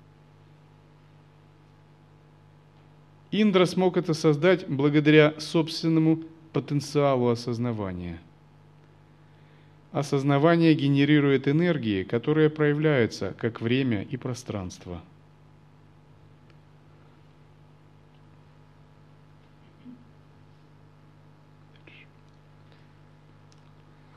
Индра 3.32 3.66
смог 3.66 3.98
это 3.98 4.14
создать 4.14 4.68
благодаря 4.70 5.34
собственному 5.38 6.24
потенциалу 6.54 7.28
осознавания. 7.28 8.22
Осознавание 9.92 10.74
генерирует 10.74 11.48
энергии, 11.48 12.04
которые 12.04 12.50
проявляются 12.50 13.36
как 13.38 13.62
время 13.62 14.04
и 14.04 14.16
пространство. 14.16 15.02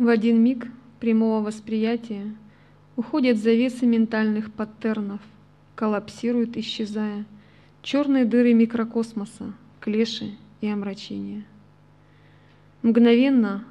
В 0.01 0.09
один 0.09 0.43
миг 0.43 0.67
прямого 0.99 1.45
восприятия 1.45 2.35
уходят 2.97 3.37
завесы 3.37 3.85
ментальных 3.85 4.51
паттернов, 4.51 5.21
коллапсируют, 5.75 6.57
исчезая– 6.57 7.27
черные 7.83 8.25
дыры 8.25 8.55
микрокосмоса, 8.55 9.53
клеши 9.79 10.31
и 10.63 10.69
омрачения. 10.69 11.45
Мгновенно 12.81 13.67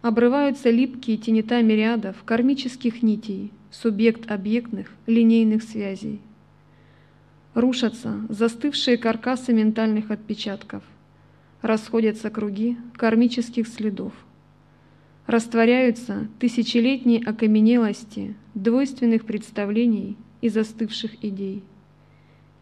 обрываются 0.00 0.70
липкие 0.70 1.18
тенета 1.18 1.60
мириадов 1.60 2.16
кармических 2.24 3.02
нитей, 3.02 3.52
субъект 3.70 4.30
объектных 4.30 4.90
линейных 5.04 5.62
связей. 5.62 6.22
Рушатся 7.52 8.24
застывшие 8.30 8.96
каркасы 8.96 9.52
ментальных 9.52 10.10
отпечатков, 10.10 10.82
расходятся 11.60 12.30
круги 12.30 12.78
кармических 12.94 13.68
следов, 13.68 14.14
растворяются 15.26 16.28
тысячелетние 16.38 17.20
окаменелости 17.20 18.34
двойственных 18.54 19.24
представлений 19.24 20.16
и 20.40 20.48
застывших 20.48 21.24
идей. 21.24 21.62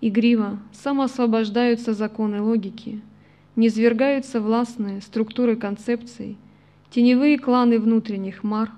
Игриво 0.00 0.58
самоосвобождаются 0.72 1.94
законы 1.94 2.40
логики, 2.40 3.00
низвергаются 3.56 4.40
властные 4.40 5.00
структуры 5.00 5.56
концепций, 5.56 6.36
теневые 6.90 7.38
кланы 7.38 7.78
внутренних 7.78 8.42
мар, 8.42 8.70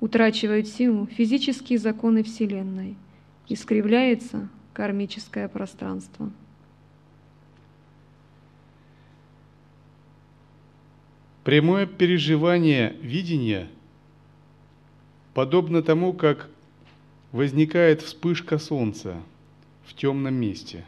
утрачивают 0.00 0.68
силу 0.68 1.06
физические 1.06 1.78
законы 1.78 2.22
Вселенной, 2.22 2.96
искривляется 3.48 4.48
кармическое 4.72 5.48
пространство. 5.48 6.30
Прямое 11.48 11.86
переживание 11.86 12.94
видения 13.00 13.68
подобно 15.32 15.82
тому, 15.82 16.12
как 16.12 16.50
возникает 17.32 18.02
вспышка 18.02 18.58
солнца 18.58 19.16
в 19.86 19.94
темном 19.94 20.34
месте. 20.34 20.84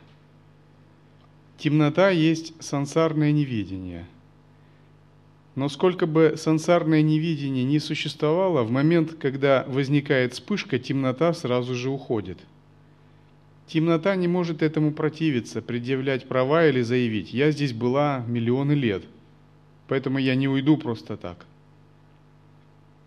Темнота 1.56 2.10
есть 2.10 2.52
сансарное 2.62 3.32
неведение. 3.32 4.04
Но 5.54 5.70
сколько 5.70 6.04
бы 6.04 6.34
сансарное 6.36 7.00
невидение 7.00 7.64
не 7.64 7.78
существовало, 7.78 8.62
в 8.62 8.70
момент, 8.70 9.14
когда 9.14 9.64
возникает 9.66 10.34
вспышка, 10.34 10.78
темнота 10.78 11.32
сразу 11.32 11.74
же 11.74 11.88
уходит– 11.88 12.38
Темнота 13.66 14.16
не 14.16 14.26
может 14.28 14.62
этому 14.62 14.92
противиться, 14.92 15.62
предъявлять 15.62 16.26
права 16.26 16.66
или 16.66 16.82
заявить 16.82 17.32
«я 17.32 17.52
здесь 17.52 17.72
была 17.72 18.24
миллионы 18.26 18.72
лет, 18.72 19.04
поэтому 19.90 20.18
я 20.18 20.34
не 20.34 20.48
уйду 20.48 20.78
просто 20.78 21.18
так». 21.18 21.44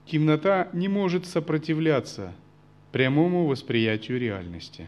Темнота 0.06 0.70
не 0.74 0.88
может 0.88 1.26
сопротивляться 1.26 2.34
прямому 2.92 3.48
восприятию 3.48 4.20
реальности. 4.20 4.88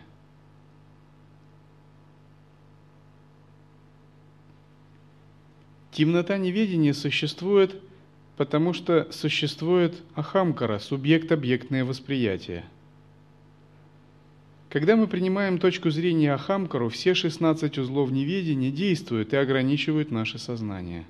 Темнота 5.92 6.38
неведения 6.38 6.94
существует, 6.94 7.82
потому 8.38 8.74
что 8.74 9.12
существует 9.12 9.96
ахамкара, 10.14 10.78
субъект-объектное 10.78 11.86
восприятие– 11.86 12.66
когда 14.76 14.98
мы 14.98 15.08
принимаем 15.08 15.58
точку 15.58 15.90
зрения 15.90 16.34
Ахамкару, 16.34 16.90
все 16.90 17.14
16 17.14 17.78
узлов 17.78 18.12
неведения 18.12 18.72
действуют 18.72 19.32
и 19.32 19.38
ограничивают 19.38 20.12
наше 20.12 20.38
сознание. 20.38 21.06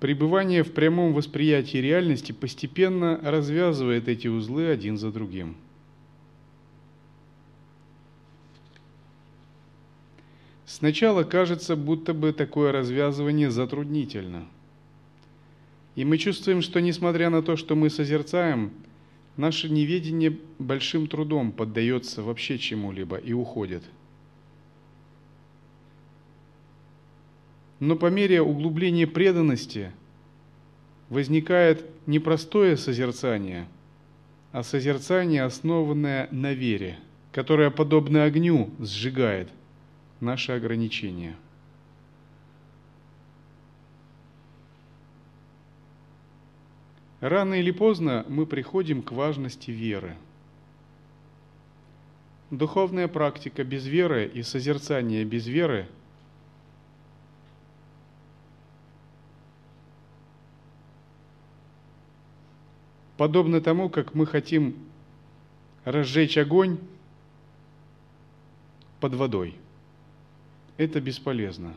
Пребывание 0.00 0.64
в 0.64 0.72
прямом 0.72 1.12
восприятии 1.12 1.76
реальности 1.78 2.32
постепенно 2.32 3.20
развязывает 3.22 4.08
эти 4.08 4.28
узлы 4.28 4.66
один 4.68 4.96
за 4.96 5.12
другим. 5.12 5.56
Сначала 10.66 11.22
кажется, 11.22 11.76
будто 11.76 12.14
бы 12.14 12.32
такое 12.32 12.72
развязывание 12.72 13.50
затруднительно. 13.50 14.46
И 15.94 16.04
мы 16.04 16.16
чувствуем, 16.16 16.62
что 16.62 16.80
несмотря 16.80 17.28
на 17.28 17.42
то, 17.42 17.56
что 17.56 17.76
мы 17.76 17.90
созерцаем– 17.90 18.72
Наше 19.40 19.70
неведение 19.70 20.36
большим 20.58 21.06
трудом 21.06 21.52
поддается 21.52 22.22
вообще 22.22 22.58
чему-либо 22.58 23.16
и 23.16 23.32
уходит. 23.32 23.82
Но 27.80 27.96
по 27.96 28.06
мере 28.06 28.40
углубления 28.40 29.06
преданности 29.06 29.90
возникает 31.08 31.84
не 32.06 32.18
простое 32.18 32.76
созерцание, 32.76 33.66
а 34.52 34.62
созерцание, 34.62 35.42
основанное 35.42 36.28
на 36.30 36.52
вере, 36.52 36.98
которое, 37.32 37.70
подобно 37.70 38.24
огню, 38.24 38.70
сжигает 38.78 39.48
наши 40.20 40.52
ограничения– 40.52 41.34
Рано 47.20 47.54
или 47.54 47.70
поздно 47.70 48.24
мы 48.28 48.46
приходим 48.46 49.02
к 49.02 49.12
важности 49.12 49.70
веры. 49.70 50.16
Духовная 52.50 53.08
практика 53.08 53.62
без 53.62 53.86
веры 53.86 54.26
и 54.32 54.42
созерцание 54.42 55.24
без 55.24 55.46
веры 55.46 55.86
подобно 63.20 63.60
тому, 63.60 63.90
как 63.90 64.14
мы 64.14 64.24
хотим 64.24 64.74
разжечь 65.84 66.38
огонь 66.38 66.78
под 68.98 69.12
водой. 69.14 69.56
Это 70.78 71.02
бесполезно. 71.02 71.74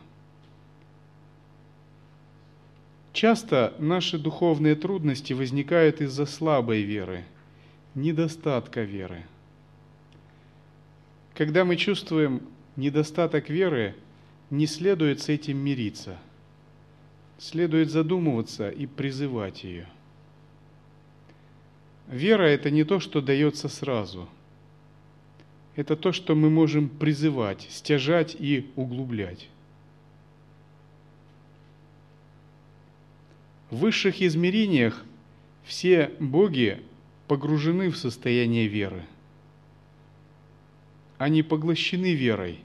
Часто 3.12 3.74
наши 3.78 4.18
духовные 4.18 4.76
трудности 4.76 5.34
возникают 5.34 6.00
из-за 6.00 6.26
слабой 6.28 6.84
веры, 6.84 7.26
недостатка 7.94 8.84
веры. 8.84 9.26
Когда 11.34 11.66
мы 11.66 11.76
чувствуем 11.76 12.42
недостаток 12.78 13.50
веры, 13.50 13.96
не 14.50 14.66
следует 14.66 15.20
с 15.20 15.28
этим 15.28 15.58
мириться. 15.58 16.18
Следует 17.38 17.92
задумываться 17.92 18.70
и 18.70 18.86
призывать 18.86 19.66
ее. 19.66 19.90
Вера– 22.08 22.44
это 22.44 22.70
не 22.70 22.84
то, 22.84 23.00
что 23.00 23.22
дается 23.22 23.70
сразу. 23.70 24.28
Это 25.76 25.96
то, 25.96 26.12
что 26.12 26.36
мы 26.36 26.50
можем 26.50 26.90
призывать, 26.90 27.68
стяжать 27.70 28.36
и 28.38 28.70
углублять. 28.76 29.50
В 33.72 33.78
высших 33.78 34.22
измерениях 34.22 35.04
все 35.64 36.12
боги 36.20 36.80
погружены 37.28 37.90
в 37.90 37.98
состояние 37.98 38.68
веры. 38.68 39.04
Они 41.18 41.42
поглощены 41.42 42.14
верой. 42.14 42.60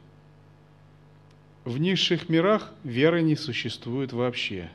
В 1.64 1.79
низших 1.79 2.29
мирах 2.29 2.74
веры 2.85 3.22
не 3.22 3.37
существует 3.37 4.12
вообще. 4.12 4.70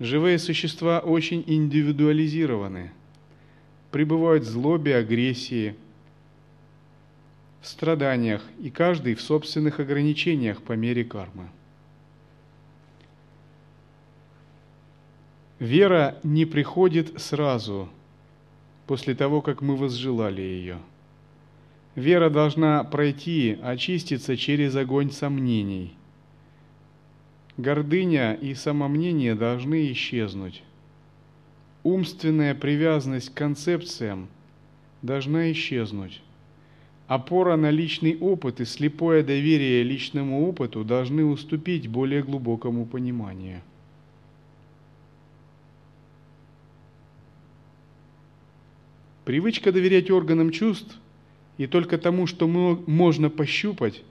Живые 0.00 0.38
существа 0.38 0.98
очень 0.98 1.44
индивидуализированы, 1.46 2.90
пребывают 3.90 4.44
в 4.44 4.48
злобе, 4.48 4.96
агрессии, 4.96 5.74
в 7.60 7.66
страданиях, 7.66 8.42
и 8.60 8.70
каждый 8.70 9.14
в 9.14 9.20
собственных 9.20 9.80
ограничениях 9.80 10.62
по 10.62 10.72
мере 10.72 11.04
кармы. 11.04 11.48
Вера 15.58 16.18
не 16.22 16.44
приходит 16.44 17.20
сразу, 17.20 17.88
после 18.86 19.14
того, 19.14 19.40
как 19.40 19.62
мы 19.62 19.76
возжелали 19.76 20.42
ее. 20.42 20.78
Вера 21.94 22.28
должна 22.28 22.84
пройти, 22.84 23.58
очиститься 23.62 24.36
через 24.36 24.76
огонь 24.76 25.10
сомнений. 25.10 25.94
Гордыня 27.56 28.34
и 28.34 28.54
самомнение 28.54 29.34
должны 29.34 29.90
исчезнуть. 29.92 30.62
Умственная 31.86 32.56
привязанность 32.56 33.30
к 33.30 33.34
концепциям 33.34 34.26
должна 35.02 35.52
исчезнуть. 35.52 36.20
Опора 37.06 37.54
на 37.54 37.70
личный 37.70 38.18
опыт 38.18 38.60
и 38.60 38.64
слепое 38.64 39.22
доверие 39.22 39.84
личному 39.84 40.48
опыту 40.48 40.82
должны 40.82 41.24
уступить 41.24 41.86
более 41.86 42.24
глубокому 42.24 42.86
пониманию. 42.86 43.60
Привычка 49.24 49.70
доверять 49.70 50.10
органам 50.10 50.50
чувств 50.50 50.98
и 51.56 51.68
только 51.68 51.98
тому, 51.98 52.26
что 52.26 52.48
можно 52.48 53.30
пощупать, 53.30 54.02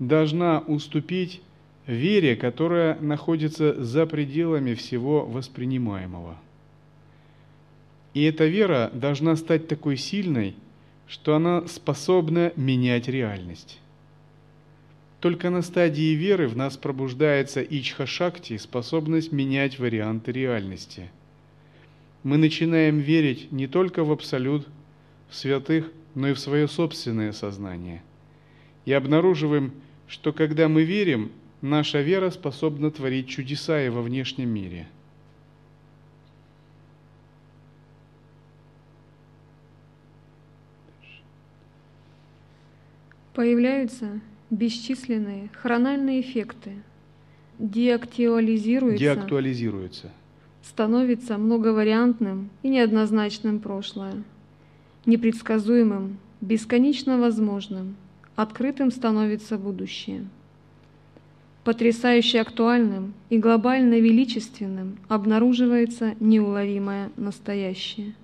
должна 0.00 0.58
уступить 0.58 1.40
вере, 1.86 2.34
которая 2.34 2.98
находится 2.98 3.80
за 3.80 4.06
пределами 4.06 4.74
всего 4.74 5.24
воспринимаемого. 5.24 6.36
И 8.14 8.22
эта 8.22 8.46
вера 8.46 8.90
должна 8.92 9.36
стать 9.36 9.68
такой 9.68 9.96
сильной, 9.96 10.56
что 11.06 11.34
она 11.36 11.66
способна 11.66 12.52
менять 12.56 13.08
реальность. 13.08 13.78
Только 15.20 15.50
на 15.50 15.62
стадии 15.62 16.14
веры 16.14 16.48
в 16.48 16.56
нас 16.56 16.76
пробуждается 16.76 17.62
ичха-шакти, 17.62 18.56
способность 18.56 19.32
менять 19.32 19.78
варианты 19.78 20.32
реальности– 20.32 21.10
мы 22.22 22.36
начинаем 22.36 22.98
верить 22.98 23.50
не 23.50 23.66
только 23.66 24.04
в 24.04 24.12
абсолют, 24.12 24.68
в 25.30 25.36
святых, 25.36 25.90
но 26.14 26.28
и 26.28 26.34
в 26.34 26.38
свое 26.38 26.68
собственное 26.68 27.32
сознание. 27.32 28.02
и 28.84 28.92
обнаруживаем, 28.92 29.72
что 30.08 30.32
когда 30.32 30.68
мы 30.68 30.82
верим, 30.82 31.30
наша 31.60 32.00
вера 32.00 32.30
способна 32.30 32.90
творить 32.90 33.28
чудеса 33.28 33.82
и 33.84 33.88
во 33.88 34.02
внешнем 34.02 34.48
мире. 34.48 34.88
Появляются 43.34 44.20
бесчисленные 44.50 45.50
хрональные 45.52 46.20
эффекты, 46.20 46.72
деактуализируются, 47.58 48.98
Деактуализируется. 48.98 50.10
становится 50.62 51.38
многовариантным 51.38 52.50
и 52.62 52.68
неоднозначным 52.68 53.60
прошлое, 53.60 54.24
непредсказуемым, 55.06 56.18
бесконечно 56.40 57.18
возможным, 57.18 57.96
открытым 58.34 58.90
становится 58.90 59.58
будущее. 59.58 60.26
Потрясающе 61.62 62.40
актуальным 62.40 63.12
и 63.28 63.38
глобально 63.38 64.00
величественным 64.00 64.98
обнаруживается 65.08 66.14
неуловимое 66.18 67.10
настоящее. 67.16 68.14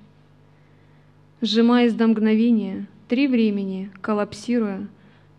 Сжимаясь 1.42 1.92
до 1.92 2.08
мгновения, 2.08 2.86
три 3.08 3.28
времени, 3.28 3.90
коллапсируя, 4.00 4.88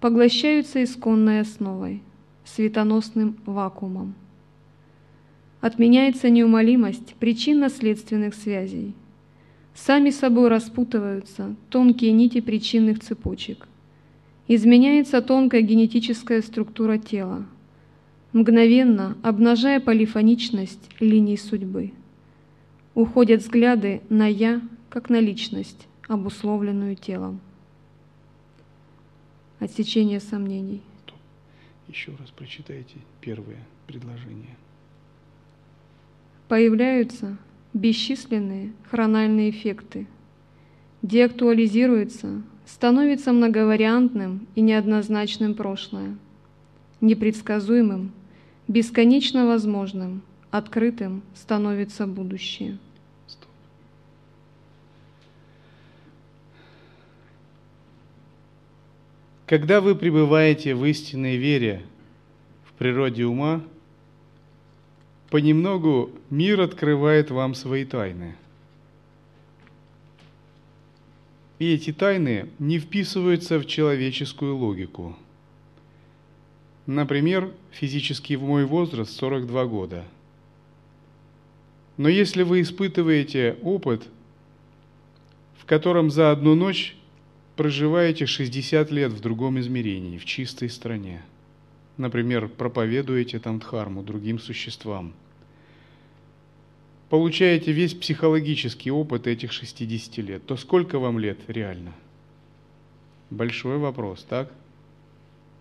поглощаются 0.08 0.82
исконной 0.86 1.42
основой, 1.42 2.02
светоносным 2.46 3.36
вакуумом. 3.46 4.16
Отменяется 5.60 6.30
неумолимость 6.30 7.16
причинно-следственных 7.16 8.34
связей. 8.34 8.94
Сами 9.76 10.12
собой 10.12 10.48
распутываются 10.48 11.58
тонкие 11.70 12.14
нити 12.14 12.40
причинных 12.40 13.02
цепочек. 13.02 13.68
Изменяется 14.48 15.22
тонкая 15.22 15.60
генетическая 15.60 16.42
структура 16.42 16.98
тела, 16.98 17.46
мгновенно 18.32 19.18
обнажая 19.24 19.82
полифоничность 19.82 20.90
линий 21.02 21.36
судьбы. 21.36 21.92
Уходят 22.96 23.42
взгляды 23.42 24.00
на 24.08 24.26
«я», 24.28 24.62
как 24.90 25.10
на 25.10 25.20
личность, 25.20 25.86
обусловленную 26.08 26.96
телом. 26.96 27.42
Отсечение 29.60 30.20
сомнений. 30.20 30.82
Еще 31.88 32.12
раз 32.20 32.30
прочитайте 32.30 32.96
первое 33.22 33.66
предложение. 33.88 34.56
Появляются 36.48 37.38
бесчисленные 37.74 38.74
хрональные 38.90 39.50
эффекты. 39.50 40.06
Деактуализируется, 41.02 42.42
становится 42.66 43.32
многовариантным 43.32 44.48
и 44.56 44.62
неоднозначным 44.62 45.56
прошлое, 45.56 46.18
непредсказуемым, 47.02 48.12
бесконечно 48.68 49.48
возможным, 49.48 50.22
открытым 50.52 51.22
становится 51.36 52.06
будущее. 52.06 52.78
Стоп. 53.28 53.50
Когда 59.48 59.80
вы 59.80 59.96
пребываете 59.96 60.76
в 60.76 60.84
истинной 60.84 61.38
вере 61.38 61.82
в 62.66 62.74
природе 62.74 63.24
ума, 63.24 63.64
понемногу 65.30 66.12
мир 66.30 66.60
открывает 66.60 67.32
вам 67.32 67.56
свои 67.56 67.86
тайны. 67.86 68.36
И 71.60 71.74
эти 71.74 71.94
тайны 71.94 72.50
не 72.60 72.78
вписываются 72.78 73.58
в 73.58 73.66
человеческую 73.66 74.58
логику. 74.58 75.16
Например, 76.86 77.50
физический 77.72 78.36
мой 78.36 78.66
возраст 78.66 79.14
42 79.14 79.66
года. 79.66 80.04
Но 81.96 82.10
если 82.10 82.44
вы 82.44 82.60
испытываете 82.60 83.58
опыт, 83.64 84.10
в 85.58 85.66
котором 85.66 86.12
за 86.12 86.32
одну 86.32 86.54
ночь 86.54 86.98
проживаете 87.58 88.28
60 88.28 88.92
лет 88.92 89.12
в 89.12 89.20
другом 89.20 89.60
измерении, 89.60 90.20
в 90.20 90.26
чистой 90.26 90.70
стране, 90.70 91.24
например, 91.98 92.48
проповедуете 92.48 93.40
там 93.40 93.60
дхарму 93.60 94.04
другим 94.04 94.40
существам, 94.40 95.14
получаете 97.10 97.72
весь 97.72 97.96
психологический 97.96 98.92
опыт 98.92 99.26
этих 99.26 99.52
60 99.52 100.18
лет, 100.20 100.46
то 100.46 100.56
сколько 100.56 101.00
вам 101.00 101.18
лет 101.18 101.40
реально? 101.48 101.94
Большой 103.32 103.80
вопрос, 103.80 104.26
так? 104.30 104.54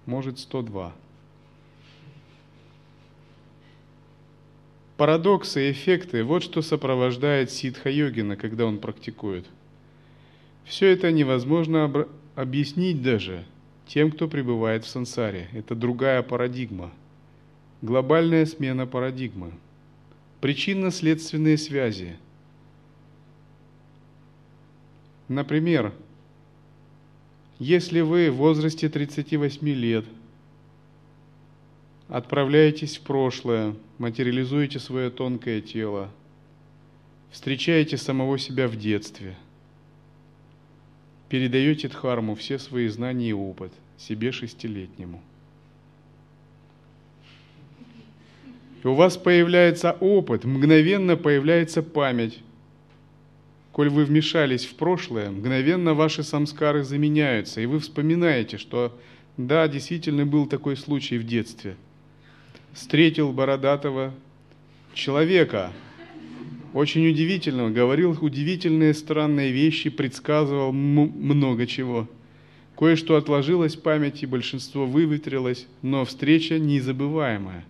Может, 0.05 0.39
102. 0.39 0.95
Парадоксы 4.99 5.69
и 5.69 5.73
эффекты– 5.73 6.23
вот 6.25 6.43
что 6.43 6.63
сопровождает 6.63 7.51
ситха-йогина, 7.51 8.37
когда 8.37 8.67
он 8.67 8.79
практикует. 8.79 9.47
Все 10.67 10.89
это 10.89 11.13
невозможно 11.13 11.85
об- 11.85 12.09
объяснить 12.35 13.01
даже 13.01 13.45
тем, 13.87 14.11
кто 14.11 14.27
пребывает 14.27 14.85
в 14.85 14.89
сансаре. 14.89 15.49
Это 15.53 15.77
другая 15.77 16.23
парадигма. 16.23 16.91
Глобальная 17.83 18.45
смена 18.47 18.85
парадигмы. 18.85 19.53
Причинно-следственные 20.41 21.57
связи. 21.57 22.17
Например, 25.29 25.93
если 27.59 28.01
вы 28.01 28.31
в 28.31 28.37
возрасте 28.37 28.89
38 28.89 29.69
лет 29.69 30.05
отправляетесь 32.09 32.99
в 32.99 33.03
прошлое, 33.03 33.75
материализуете 33.99 34.79
свое 34.79 35.11
тонкое 35.11 35.61
тело, 35.61 36.11
встречаете 37.31 37.97
самого 37.97 38.39
себя 38.39 38.69
в 38.69 38.77
детстве, 38.77 39.37
передаете 41.29 41.89
Дхарму 41.89 42.35
все 42.35 42.59
свои 42.59 42.89
знания 42.89 43.31
и 43.31 43.33
опыт 43.33 43.73
себе 43.99 44.33
шестилетнему. 44.33 45.23
И 48.83 48.87
у 48.87 48.95
вас 48.95 49.17
появляется 49.17 49.93
опыт, 49.93 50.45
мгновенно 50.45 51.17
появляется 51.17 51.83
память. 51.83 52.39
Коль 53.73 53.89
вы 53.91 54.05
вмешались 54.05 54.65
в 54.65 54.75
прошлое, 54.77 55.31
мгновенно 55.31 55.95
ваши 55.95 56.23
самскары 56.23 56.85
заменяются, 56.85 57.61
и 57.61 57.67
вы 57.67 57.79
вспоминаете, 57.81 58.59
что 58.59 58.97
да, 59.37 59.69
действительно 59.69 60.25
был 60.25 60.47
такой 60.47 60.77
случай 60.77 61.19
в 61.19 61.27
детстве. 61.27 61.77
Встретил 62.73 63.33
бородатого 63.33 64.15
человека, 64.95 65.73
очень 66.77 67.09
удивительного, 67.09 67.71
говорил 67.71 68.19
удивительные 68.21 68.93
странные 68.93 69.51
вещи, 69.51 69.89
предсказывал 69.89 70.73
много 70.73 71.67
чего. 71.67 72.07
Кое-что 72.77 73.17
отложилось 73.17 73.77
в 73.77 73.81
памяти, 73.81 74.27
большинство 74.27 74.85
выветрилось, 74.85 75.67
но 75.81 76.05
встреча 76.05 76.59
незабываемая. 76.59 77.65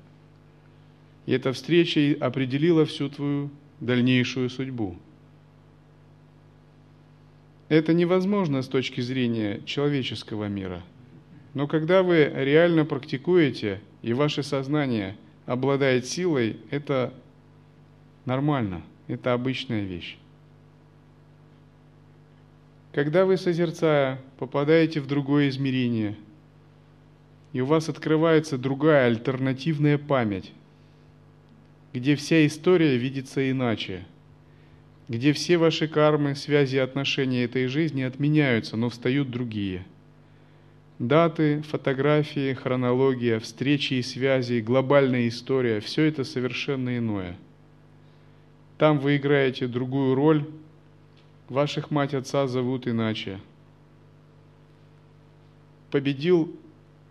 И 1.27 1.33
эта 1.33 1.53
встреча 1.53 2.17
определила 2.19 2.85
всю 2.85 3.09
твою 3.09 3.51
дальнейшую 3.79 4.51
судьбу. 4.51 4.97
Это 7.69 7.95
невозможно 7.95 8.61
с 8.61 8.67
точки 8.67 9.01
зрения 9.03 9.61
человеческого 9.67 10.49
мира. 10.49 10.83
Но 11.55 11.69
когда 11.69 12.03
вы 12.03 12.25
реально 12.35 12.85
практикуете, 12.85 13.81
и 14.03 14.13
ваше 14.13 14.43
сознание 14.43 15.17
обладает 15.47 16.07
силой, 16.07 16.57
это 16.71 17.15
нормально, 18.25 18.83
это 19.09 19.33
обычная 19.33 19.83
вещь. 19.83 20.17
Когда 22.93 23.27
вы, 23.27 23.37
созерцая, 23.37 24.21
попадаете 24.39 25.01
в 25.01 25.07
другое 25.07 25.51
измерение, 25.51 26.17
и 27.53 27.61
у 27.61 27.67
вас 27.67 27.89
открывается 27.89 28.59
другая 28.59 29.07
альтернативная 29.07 29.99
память, 29.99 30.53
где 31.93 32.17
вся 32.17 32.47
история 32.47 32.97
видится 32.97 33.51
иначе, 33.51 34.05
где 35.09 35.33
все 35.33 35.57
ваши 35.57 35.89
кармы, 35.89 36.35
связи 36.35 36.79
отношения 36.79 37.45
этой 37.45 37.67
жизни 37.69 38.03
отменяются, 38.03 38.77
но 38.77 38.91
встают 38.91 39.31
другие. 39.31 39.85
Даты, 40.99 41.63
фотографии, 41.63 42.55
хронология, 42.55 43.39
встречи 43.41 43.95
и 43.95 44.03
связи, 44.03 44.61
глобальная 44.61 45.29
история– 45.29 45.81
все 45.83 46.05
это 46.05 46.25
совершенно 46.25 46.97
иное. 46.97 47.37
Там 48.79 48.99
вы 48.99 49.17
играете 49.17 49.67
другую 49.67 50.15
роль, 50.15 50.45
ваших 51.49 51.91
мать 51.91 52.15
отца 52.15 52.47
зовут 52.47 52.87
иначе. 52.87 53.41
Победил 55.91 56.55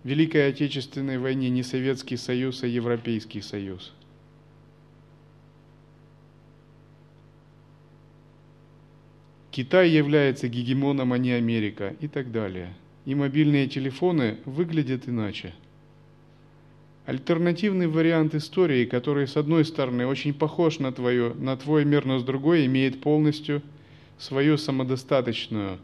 в 0.03 0.07
Великой 0.07 0.49
Отечественной 0.49 1.17
войне 1.17 1.49
не 1.49 1.63
Советский 1.63 2.17
Союз, 2.17 2.63
а 2.63 2.67
Европейский 2.67 3.41
Союз– 3.41 3.93
Китай 9.55 9.89
является 9.89 10.49
гегемоном, 10.49 11.13
а 11.13 11.17
не 11.17 11.31
Америка 11.31 11.95
и 12.01 12.09
так 12.09 12.29
далее. 12.33 12.73
и 13.05 13.15
мобильные 13.15 13.69
телефоны 13.69 14.37
выглядят 14.43 15.07
иначе. 15.07 15.53
Альтернативный 17.05 17.87
вариант 17.87 18.33
истории, 18.33 18.85
который 18.85 19.27
с 19.27 19.37
одной 19.37 19.63
стороны 19.63 20.07
очень 20.07 20.33
похож 20.33 20.79
на, 20.79 20.91
твое, 20.91 21.33
на 21.35 21.55
твой 21.55 21.85
мир, 21.85 22.05
но 22.05 22.17
с 22.17 22.23
другой 22.23 22.65
имеет 22.65 23.01
полностью 23.01 23.61
свою 24.17 24.57
самодостаточную 24.57 25.77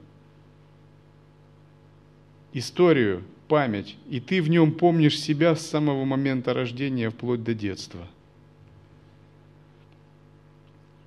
историю, 2.53 3.23
память, 3.47 3.97
и 4.09 4.19
ты 4.19 4.41
в 4.41 4.49
нем 4.49 4.71
помнишь 4.71 5.19
себя 5.19 5.55
с 5.55 5.65
самого 5.65 6.05
момента 6.05 6.53
рождения 6.53 7.09
вплоть 7.09 7.43
до 7.43 7.53
детства. 7.53 8.07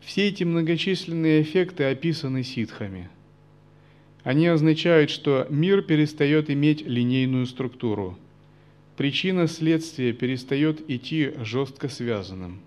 Все 0.01 0.29
эти 0.29 0.45
многочисленные 0.45 1.43
эффекты 1.43 1.85
описаны 1.85 2.45
ситхами. 2.45 3.09
Они 4.23 4.47
означают, 4.47 5.11
что 5.11 5.47
мир 5.51 5.83
перестает 5.83 6.51
иметь 6.51 6.83
линейную 6.87 7.47
структуру. 7.47 8.19
Причина 8.97 9.49
следствия 9.49 10.13
перестает 10.13 10.89
идти 10.89 11.33
жестко 11.39 11.89
связанным. 11.89 12.61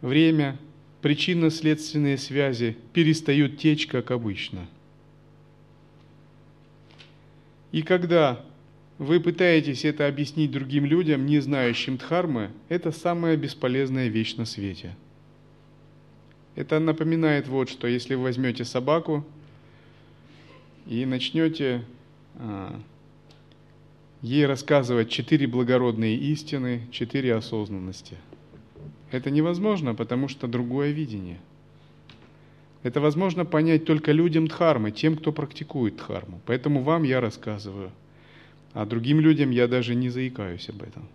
Время, 0.00 0.56
причинно-следственные 1.02 2.16
связи 2.16 2.76
перестают 2.92 3.58
течь, 3.58 3.86
как 3.86 4.10
обычно– 4.10 4.66
и 7.72 7.82
когда 7.82 8.44
вы 8.98 9.20
пытаетесь 9.20 9.84
это 9.84 10.06
объяснить 10.06 10.50
другим 10.50 10.84
людям, 10.84 11.26
не 11.26 11.40
знающим 11.40 11.96
Дхармы, 11.96 12.50
это 12.68 12.90
самая 12.90 13.36
бесполезная 13.36 14.08
вещь 14.08 14.34
на 14.36 14.44
свете. 14.44 14.96
Это 16.56 16.80
напоминает 16.80 17.46
вот 17.48 17.70
что, 17.70 17.86
если 17.86 18.14
вы 18.14 18.24
возьмете 18.24 18.64
собаку 18.64 19.24
и 20.86 21.06
начнете 21.06 21.84
ей 24.22 24.46
рассказывать 24.46 25.10
четыре 25.10 25.46
благородные 25.46 26.16
истины, 26.16 26.82
четыре 26.90 27.34
осознанности. 27.34 28.16
Это 29.10 29.30
невозможно, 29.30 29.94
потому 29.94 30.28
что 30.28 30.46
другое 30.46 30.90
видение– 30.90 31.38
это 32.82 33.00
возможно 33.00 33.44
понять 33.44 33.84
только 33.84 34.12
людям 34.12 34.46
Дхармы, 34.46 34.90
тем, 34.90 35.16
кто 35.16 35.32
практикует 35.32 35.96
Дхарму. 35.96 36.40
Поэтому 36.46 36.82
вам 36.82 37.02
я 37.02 37.20
рассказываю. 37.20 37.90
А 38.72 38.86
другим 38.86 39.20
людям 39.20 39.50
я 39.50 39.68
даже 39.68 39.94
не 39.94 40.08
заикаюсь 40.08 40.68
об 40.68 40.82
этом. 40.82 41.06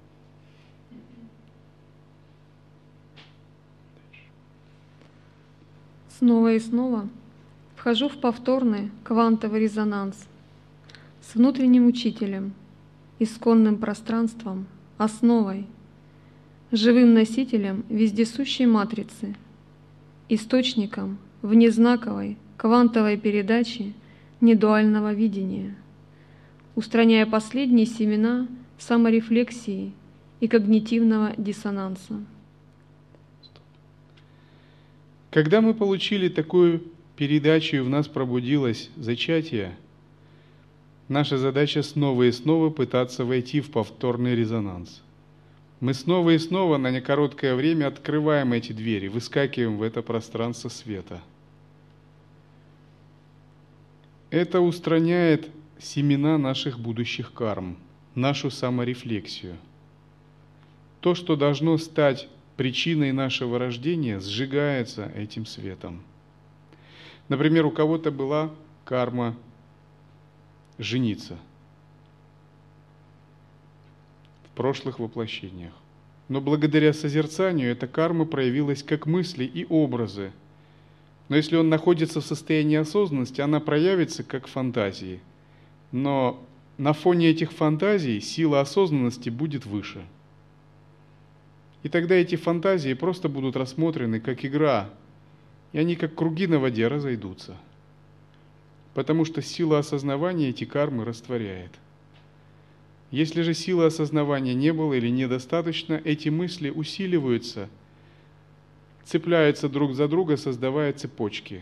Снова 6.20 6.54
и 6.54 6.60
снова 6.60 7.10
вхожу 7.76 8.10
в 8.10 8.18
повторный 8.18 8.92
квантовый 9.04 9.62
резонанс 9.62 10.28
с 11.26 11.36
внутренним 11.36 11.88
учителем, 11.88 12.54
исконным 13.20 13.78
пространством, 13.78 14.68
основой, 14.98 15.66
живым 16.72 17.14
носителем 17.14 17.84
вездесущей 17.90 18.66
матрицы, 18.66 19.36
источником 20.30 21.18
внезнаковой 21.42 22.38
квантовой 22.58 23.18
передачи 23.18 23.94
недуального 24.40 25.14
видения, 25.14 25.76
устраняя 26.76 27.26
последние 27.26 27.86
семена 27.86 28.48
саморефлексии 28.78 29.94
и 30.40 30.48
когнитивного 30.48 31.34
диссонанса. 31.38 32.24
Когда 35.32 35.62
мы 35.62 35.74
получили 35.74 36.30
такую 36.30 36.84
передачу 37.18 37.78
и 37.78 37.80
в 37.80 37.90
нас 37.90 38.08
пробудилось 38.08 38.90
зачатие, 38.96 39.76
наша 41.08 41.38
задача 41.38 41.84
снова 41.84 42.24
и 42.24 42.32
снова 42.32 42.70
пытаться 42.70 43.26
войти 43.26 43.62
в 43.62 43.72
повторный 43.72 44.36
резонанс. 44.36 45.02
Мы 45.80 45.94
снова 45.94 46.32
и 46.32 46.38
снова 46.38 46.78
на 46.78 46.92
некороткое 46.92 47.56
время 47.56 47.88
открываем 47.88 48.54
эти 48.54 48.72
двери, 48.72 49.08
выскакиваем 49.08 49.78
в 49.78 49.84
это 49.84 50.02
пространство 50.02 50.70
света– 50.70 51.22
это 54.36 54.60
устраняет 54.60 55.50
семена 55.80 56.38
наших 56.38 56.78
будущих 56.78 57.32
карм, 57.32 57.78
нашу 58.16 58.52
саморефлексию. 58.52 59.56
То, 61.00 61.16
что 61.16 61.38
должно 61.38 61.78
стать 61.78 62.28
причиной 62.58 63.14
нашего 63.14 63.60
рождения, 63.60 64.20
сжигается 64.20 65.10
этим 65.16 65.46
светом. 65.46 66.02
Например, 67.30 67.66
у 67.66 67.72
кого-то 67.72 68.12
была 68.12 68.52
карма 68.84 69.38
жениться 70.78 71.38
в 74.46 74.56
прошлых 74.56 75.00
воплощениях. 75.00 75.74
Но 76.28 76.42
благодаря 76.42 76.94
созерцанию 76.94 77.72
эта 77.72 77.88
карма 77.88 78.26
проявилась 78.26 78.84
как 78.84 79.06
мысли 79.06 79.44
и 79.44 79.66
образы– 79.70 80.32
но 81.28 81.36
если 81.36 81.56
он 81.56 81.70
находится 81.70 82.22
в 82.22 82.26
состоянии 82.26 82.78
осознанности, 82.78 83.42
она 83.42 83.60
проявится 83.60 84.24
как 84.24 84.48
фантазии. 84.48 85.20
Но 85.92 86.44
на 86.78 86.94
фоне 86.94 87.30
этих 87.30 87.52
фантазий 87.52 88.20
сила 88.20 88.62
осознанности 88.62 89.30
будет 89.30 89.66
выше. 89.66 90.06
И 91.84 91.90
тогда 91.90 92.16
эти 92.16 92.36
фантазии 92.36 92.94
просто 92.94 93.30
будут 93.30 93.56
рассмотрены 93.56 94.20
как 94.20 94.44
игра, 94.44 94.90
и 95.72 95.80
они 95.80 95.96
как 95.96 96.16
круги 96.16 96.48
на 96.48 96.60
воде 96.60 96.88
разойдутся. 96.88 97.56
Потому 98.96 99.26
что 99.26 99.44
сила 99.44 99.78
осознавания 99.78 100.50
эти 100.50 100.64
кармы 100.64 101.06
растворяет. 101.06 101.72
Если 103.12 103.44
же 103.44 103.54
силы 103.54 103.86
осознавания 103.86 104.56
не 104.56 104.74
было 104.74 104.96
или 104.96 105.10
недостаточно, 105.10 106.02
эти 106.04 106.30
мысли 106.30 106.72
усиливаются– 106.72 107.70
цепляются 109.06 109.70
друг 109.70 109.94
за 109.94 110.08
друга, 110.08 110.36
создавая 110.36 110.92
цепочки. 110.92 111.62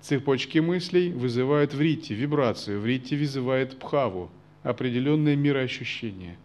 Цепочки 0.00 0.58
мыслей 0.58 1.10
вызывают 1.10 1.74
вритти, 1.74 2.14
вибрацию. 2.14 2.80
Вритти 2.80 3.16
вызывает 3.16 3.78
пхаву, 3.78 4.30
определенное 4.62 5.36
мироощущение. 5.36 6.38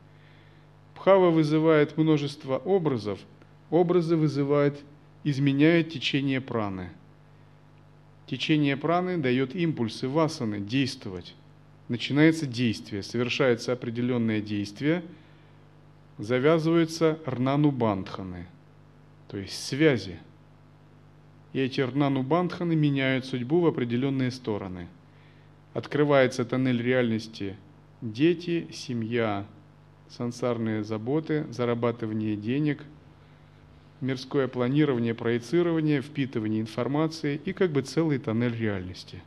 Пхава 0.95 1.30
вызывает 1.30 1.97
множество 1.97 2.58
образов, 2.58 3.19
образы 3.69 4.17
вызывают, 4.17 4.80
изменяют 5.23 5.91
течение 5.91 6.41
праны. 6.41 6.89
Течение 8.30 8.78
праны 8.78 9.18
дает 9.18 9.56
импульсы 9.56 10.08
васаны 10.08 10.60
действовать. 10.60 11.36
Начинается 11.88 12.46
действие, 12.46 13.02
совершается 13.02 13.74
определенное 13.74 14.39
действие, 14.42 15.04
завязываются 16.18 17.20
рнанубандханы, 17.26 18.46
то 19.28 19.38
есть 19.38 19.65
связи– 19.65 20.20
и 21.54 21.60
эти 21.60 21.82
рнану-бандханы 21.82 22.76
меняют 22.76 23.26
судьбу 23.26 23.62
в 23.62 23.65
определенные 23.65 24.32
стороны. 24.32 24.88
Открывается 25.74 26.46
тоннель 26.46 26.82
реальности 26.82 27.56
дети, 28.02 28.68
семья, 28.72 29.46
сансарные 30.10 30.84
заботы, 30.84 31.46
зарабатывание 31.52 32.36
денег, 32.36 32.84
мирское 34.02 34.48
планирование, 34.48 35.14
проецирование, 35.14 36.02
впитывание 36.02 36.62
информации 36.62 37.40
и 37.46 37.54
как 37.54 37.72
бы 37.72 37.82
целый 37.82 38.20
тоннель 38.20 38.56
реальности. 38.56 39.22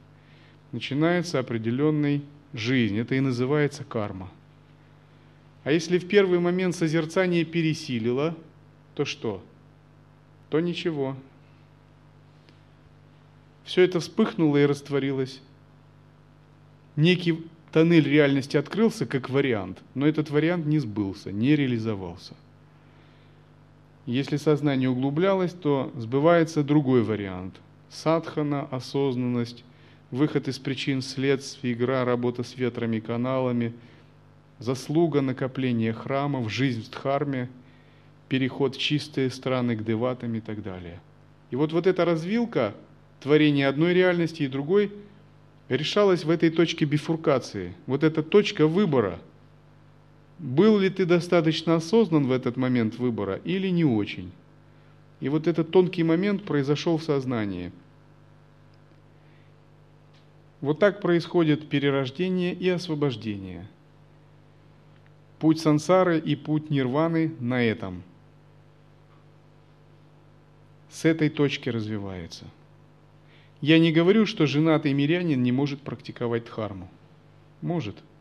Начинается 0.72 1.38
определенный 1.38 2.22
жизнь, 2.54 2.98
это 2.98 3.14
и 3.14 3.20
называется 3.20 3.84
карма. 3.84 4.30
А 5.64 5.72
если 5.72 5.98
в 5.98 6.08
первый 6.08 6.38
момент 6.38 6.74
созерцание 6.74 7.44
пересилило, 7.44 8.36
то 8.94 9.04
что? 9.04 9.44
То 10.50 10.60
ничего, 10.60 11.16
все 13.64 13.82
это 13.82 14.00
вспыхнуло 14.00 14.56
и 14.56 14.66
растворилось. 14.66 15.40
Некий 16.96 17.46
тоннель 17.70 18.08
реальности 18.08 18.56
открылся 18.56 19.06
как 19.06 19.30
вариант, 19.30 19.78
но 19.94 20.06
этот 20.06 20.30
вариант 20.30 20.66
не 20.66 20.78
сбылся, 20.78 21.32
не 21.32 21.56
реализовался. 21.56 22.34
Если 24.06 24.36
сознание 24.36 24.88
углублялось, 24.88 25.52
то 25.52 25.92
сбывается 25.96 26.62
другой 26.62 27.02
вариант. 27.02 27.60
Садхана, 27.88 28.62
осознанность, 28.70 29.64
выход 30.10 30.48
из 30.48 30.58
причин 30.58 31.02
следствий, 31.02 31.72
игра, 31.72 32.04
работа 32.04 32.42
с 32.42 32.56
ветрами, 32.56 33.00
каналами, 33.00 33.72
заслуга 34.58 35.20
накопления 35.20 35.92
храмов, 35.92 36.50
жизнь 36.50 36.82
в 36.82 36.90
Дхарме, 36.90 37.48
переход 38.28 38.76
в 38.76 38.80
чистые 38.80 39.30
страны 39.30 39.76
к 39.76 39.84
деватам 39.84 40.34
и 40.34 40.40
так 40.40 40.62
далее. 40.62 41.00
И 41.50 41.56
вот, 41.56 41.72
вот 41.72 41.86
эта 41.86 42.04
развилка– 42.04 42.74
творение 43.22 43.68
одной 43.68 43.94
реальности 43.94 44.42
и 44.42 44.48
другой 44.48 44.92
решалось 45.68 46.24
в 46.24 46.30
этой 46.30 46.50
точке 46.50 46.84
бифуркации. 46.84 47.74
Вот 47.86 48.02
эта 48.02 48.22
точка 48.22 48.66
выбора. 48.66 49.20
Был 50.42 50.80
ли 50.80 50.90
ты 50.90 51.06
достаточно 51.06 51.76
осознан 51.76 52.26
в 52.26 52.32
этот 52.32 52.56
момент 52.56 52.98
выбора 52.98 53.36
или 53.44 53.68
не 53.68 53.84
очень? 53.84 54.32
И 55.20 55.28
вот 55.28 55.46
этот 55.46 55.70
тонкий 55.70 56.02
момент 56.02 56.42
произошел 56.42 56.98
в 56.98 57.04
сознании. 57.04 57.70
Вот 60.60 60.80
так 60.80 61.00
происходит 61.00 61.68
перерождение 61.68 62.52
и 62.54 62.68
освобождение. 62.68 63.68
Путь 65.38 65.60
сансары 65.60 66.18
и 66.18 66.34
путь 66.34 66.70
нирваны 66.70 67.32
на 67.38 67.62
этом. 67.62 68.02
С 70.90 71.04
этой 71.04 71.30
точки 71.30 71.68
развивается. 71.68 72.46
Я 73.60 73.78
не 73.78 73.92
говорю, 73.92 74.26
что 74.26 74.46
женатый 74.46 74.92
мирянин 74.92 75.40
не 75.40 75.52
может 75.52 75.82
практиковать 75.82 76.46
дхарму. 76.46 76.90
Может– 77.60 77.94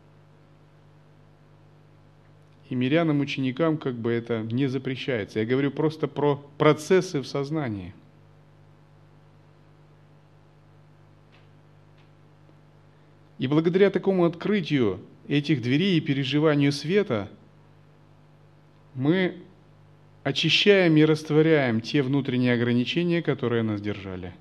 и 2.71 2.75
мирянам, 2.75 3.19
ученикам 3.19 3.77
как 3.77 3.95
бы 3.95 4.11
это 4.11 4.43
не 4.43 4.67
запрещается. 4.67 5.39
Я 5.39 5.45
говорю 5.45 5.71
просто 5.71 6.07
про 6.07 6.37
процессы 6.57 7.19
в 7.19 7.27
сознании. 7.27 7.93
И 13.39 13.47
благодаря 13.47 13.89
такому 13.89 14.23
открытию 14.23 15.01
этих 15.27 15.61
дверей 15.61 15.97
и 15.97 15.99
переживанию 16.01 16.71
света 16.71 17.29
мы 18.95 19.35
очищаем 20.23 20.95
и 20.95 21.03
растворяем 21.03 21.81
те 21.81 22.01
внутренние 22.01 22.53
ограничения, 22.53 23.21
которые 23.21 23.63
нас 23.63 23.81
держали. 23.81 24.33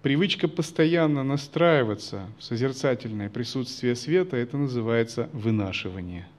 Привычка 0.00 0.48
постоянно 0.48 1.24
настраиваться 1.24 2.26
в 2.38 2.42
созерцательное 2.42 3.28
присутствие 3.28 3.94
света, 3.94 4.38
это 4.38 4.56
называется 4.56 5.28
вынашивание– 5.34 6.26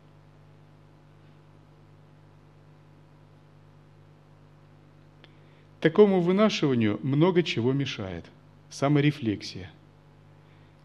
Такому 5.82 6.20
вынашиванию 6.20 7.00
много 7.04 7.42
чего 7.42 7.72
мешает. 7.72 8.26
Саморефлексия. 8.70 9.72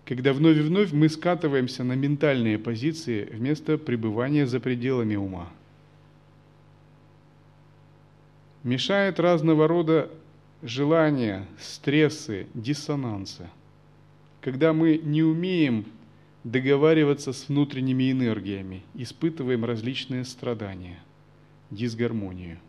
Когда 0.04 0.32
вновь 0.32 0.56
и 0.56 0.60
вновь 0.60 0.92
мы 0.92 1.08
скатываемся 1.08 1.82
на 1.82 1.94
ментальные 1.94 2.58
позиции 2.58 3.24
вместо 3.24 3.76
пребывания 3.76 4.46
за 4.46 4.60
пределами 4.60 5.16
ума. 5.16 5.50
Мешает 8.62 9.18
разного 9.18 9.66
рода 9.66 10.10
желания, 10.62 11.46
стрессы, 11.58 12.46
диссонансы. 12.54 13.48
Когда 14.40 14.72
мы 14.72 14.98
не 15.02 15.22
умеем 15.22 15.86
договариваться 16.44 17.32
с 17.32 17.48
внутренними 17.48 18.12
энергиями, 18.12 18.82
испытываем 18.94 19.64
различные 19.64 20.24
страдания, 20.24 21.00
дисгармонию– 21.70 22.58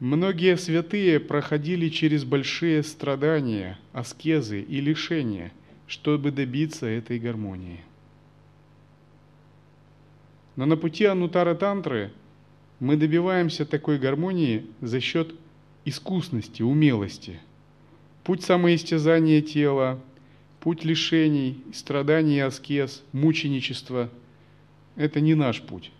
Многие 0.00 0.56
святые 0.56 1.20
проходили 1.20 1.88
через 1.88 2.24
большие 2.24 2.82
страдания, 2.82 3.78
аскезы 3.92 4.60
и 4.60 4.80
лишения, 4.80 5.52
чтобы 5.86 6.32
добиться 6.32 6.86
этой 6.86 7.18
гармонии. 7.20 7.80
Но 10.56 10.66
на 10.66 10.76
пути 10.76 11.04
Анутара 11.04 11.54
Тантры 11.54 12.12
мы 12.80 12.96
добиваемся 12.96 13.64
такой 13.64 13.98
гармонии 13.98 14.66
за 14.80 15.00
счет 15.00 15.34
искусности, 15.84 16.62
умелости. 16.62 17.38
Путь 18.24 18.42
самоистязания 18.42 19.42
тела, 19.42 20.00
путь 20.58 20.84
лишений, 20.84 21.62
страданий 21.72 22.40
аскез, 22.40 23.02
мученичества– 23.12 24.10
это 24.96 25.20
не 25.20 25.34
наш 25.34 25.62
путь. 25.62 25.92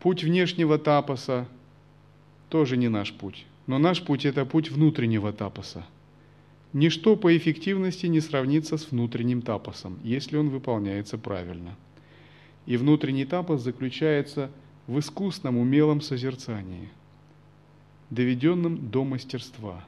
Путь 0.00 0.24
внешнего 0.24 0.78
тапоса– 0.78 1.46
тоже 2.48 2.76
не 2.76 2.88
наш 2.88 3.12
путь. 3.12 3.46
Но 3.66 3.78
наш 3.78 4.02
путь– 4.02 4.24
это 4.26 4.44
путь 4.44 4.70
внутреннего 4.70 5.32
тапоса. 5.32 5.84
Ничто 6.72 7.16
по 7.16 7.36
эффективности 7.36 8.06
не 8.06 8.20
сравнится 8.20 8.76
с 8.76 8.90
внутренним 8.90 9.42
тапосом, 9.42 9.98
если 10.02 10.36
он 10.36 10.50
выполняется 10.50 11.16
правильно. 11.18 11.76
И 12.66 12.76
внутренний 12.76 13.24
тапос 13.24 13.62
заключается 13.62 14.50
в 14.86 14.98
искусном, 14.98 15.56
умелом 15.56 16.00
созерцании, 16.00 16.88
доведенном 18.10 18.90
до 18.90 19.04
мастерства. 19.04 19.84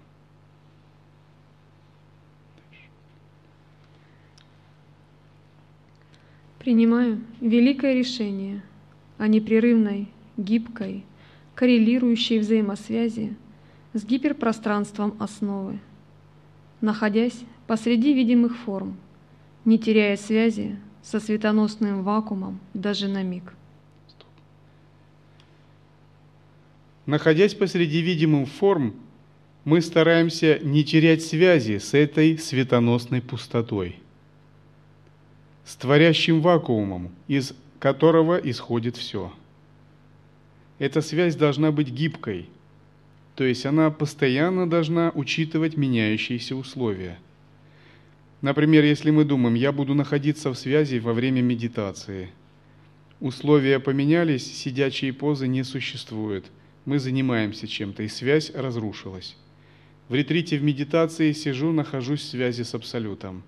Принимаю 6.61 7.21
великое 7.41 7.95
решение 7.95 8.63
о 9.19 9.29
непрерывной, 9.29 10.09
гибкой, 10.37 11.05
коррелирующие 11.57 12.39
взаимосвязи 12.39 13.35
с 13.95 14.05
гиперпространством 14.05 15.17
основы, 15.19 15.81
находясь 16.83 17.41
посреди 17.67 18.13
видимых 18.13 18.57
форм, 18.59 18.97
не 19.65 19.79
теряя 19.79 20.17
связи 20.17 20.79
со 21.03 21.19
светоносным 21.19 22.05
вакуумом 22.05 22.61
даже 22.75 23.09
на 23.09 23.23
миг. 23.23 23.55
Находясь 27.07 27.55
посреди 27.55 28.03
видимых 28.03 28.49
форм, 28.51 28.95
мы 29.65 29.81
стараемся 29.81 30.59
не 30.63 30.85
терять 30.85 31.23
связи 31.23 31.79
с 31.79 31.95
этой 31.95 32.37
светоносной 32.39 33.23
пустотой, 33.23 33.99
с 35.65 35.75
творящим 35.75 36.43
вакуумом, 36.43 37.11
из 37.29 37.55
которого 37.79 38.37
исходит 38.37 38.97
все– 38.97 39.33
эта 40.79 41.01
связь 41.01 41.37
должна 41.37 41.72
быть 41.72 41.89
гибкой, 41.89 42.49
то 43.35 43.45
есть 43.45 43.66
она 43.66 43.91
постоянно 43.91 44.68
должна 44.68 45.11
учитывать 45.14 45.77
меняющиеся 45.77 46.57
условия. 46.57 47.18
Например, 48.43 48.85
если 48.85 49.11
мы 49.11 49.24
думаем, 49.24 49.55
я 49.55 49.72
буду 49.72 49.95
находиться 49.95 50.51
в 50.51 50.59
связи 50.59 50.99
во 50.99 51.12
время 51.12 51.41
медитации, 51.41 52.31
условия 53.20 53.81
поменялись, 53.81 54.45
сидячие 54.45 55.12
позы 55.12 55.49
не 55.49 55.64
существуют, 55.64 56.47
мы 56.85 56.99
занимаемся 56.99 57.66
чем-то, 57.66 58.03
и 58.03 58.09
связь 58.09 58.51
разрушилась. 58.55 59.37
В 60.09 60.14
ретрите 60.14 60.57
в 60.59 60.62
медитации 60.62 61.33
сижу, 61.33 61.72
нахожусь 61.72 62.20
в 62.20 62.29
связи 62.29 62.62
с 62.62 62.74
Абсолютом. 62.74 63.43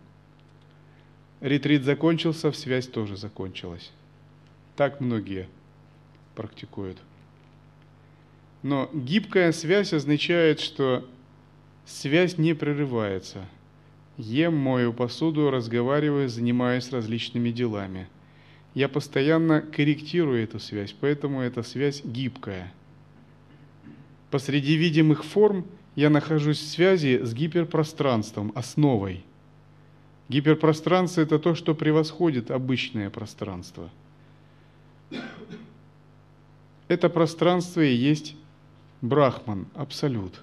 Ретрит 1.41 1.85
закончился, 1.85 2.51
связь 2.51 2.89
тоже 2.89 3.17
закончилась. 3.17 3.93
Так 4.75 5.01
многие 5.01 5.49
практикуют. 6.35 6.99
Но 8.63 8.91
гибкая 8.93 9.53
связь 9.53 9.93
означает, 9.93 10.61
что 10.61 11.09
связь 11.87 12.39
не 12.39 12.55
прерывается. 12.55 13.47
Ем, 14.17 14.57
мою 14.57 14.93
посуду, 14.93 15.51
разговариваю, 15.51 16.29
занимаюсь 16.29 16.91
различными 16.91 17.51
делами. 17.51 18.09
Я 18.75 18.89
постоянно 18.89 19.61
корректирую 19.61 20.43
эту 20.43 20.59
связь, 20.59 20.95
поэтому 20.99 21.41
эта 21.41 21.63
связь 21.63 22.05
гибкая. 22.05 22.73
Посреди 24.31 24.77
видимых 24.77 25.25
форм 25.25 25.65
я 25.95 26.11
нахожусь 26.11 26.59
в 26.59 26.69
связи 26.69 27.19
с 27.23 27.33
гиперпространством, 27.33 28.53
основой. 28.55 29.25
Гиперпространство– 30.29 31.21
это 31.23 31.39
то, 31.39 31.55
что 31.55 31.75
превосходит 31.75 32.51
обычное 32.51 33.09
пространство. 33.09 33.89
Это 36.89 37.09
пространство 37.09 37.81
и 37.81 37.95
есть 37.95 38.37
Брахман, 39.01 39.67
Абсолют. 39.75 40.43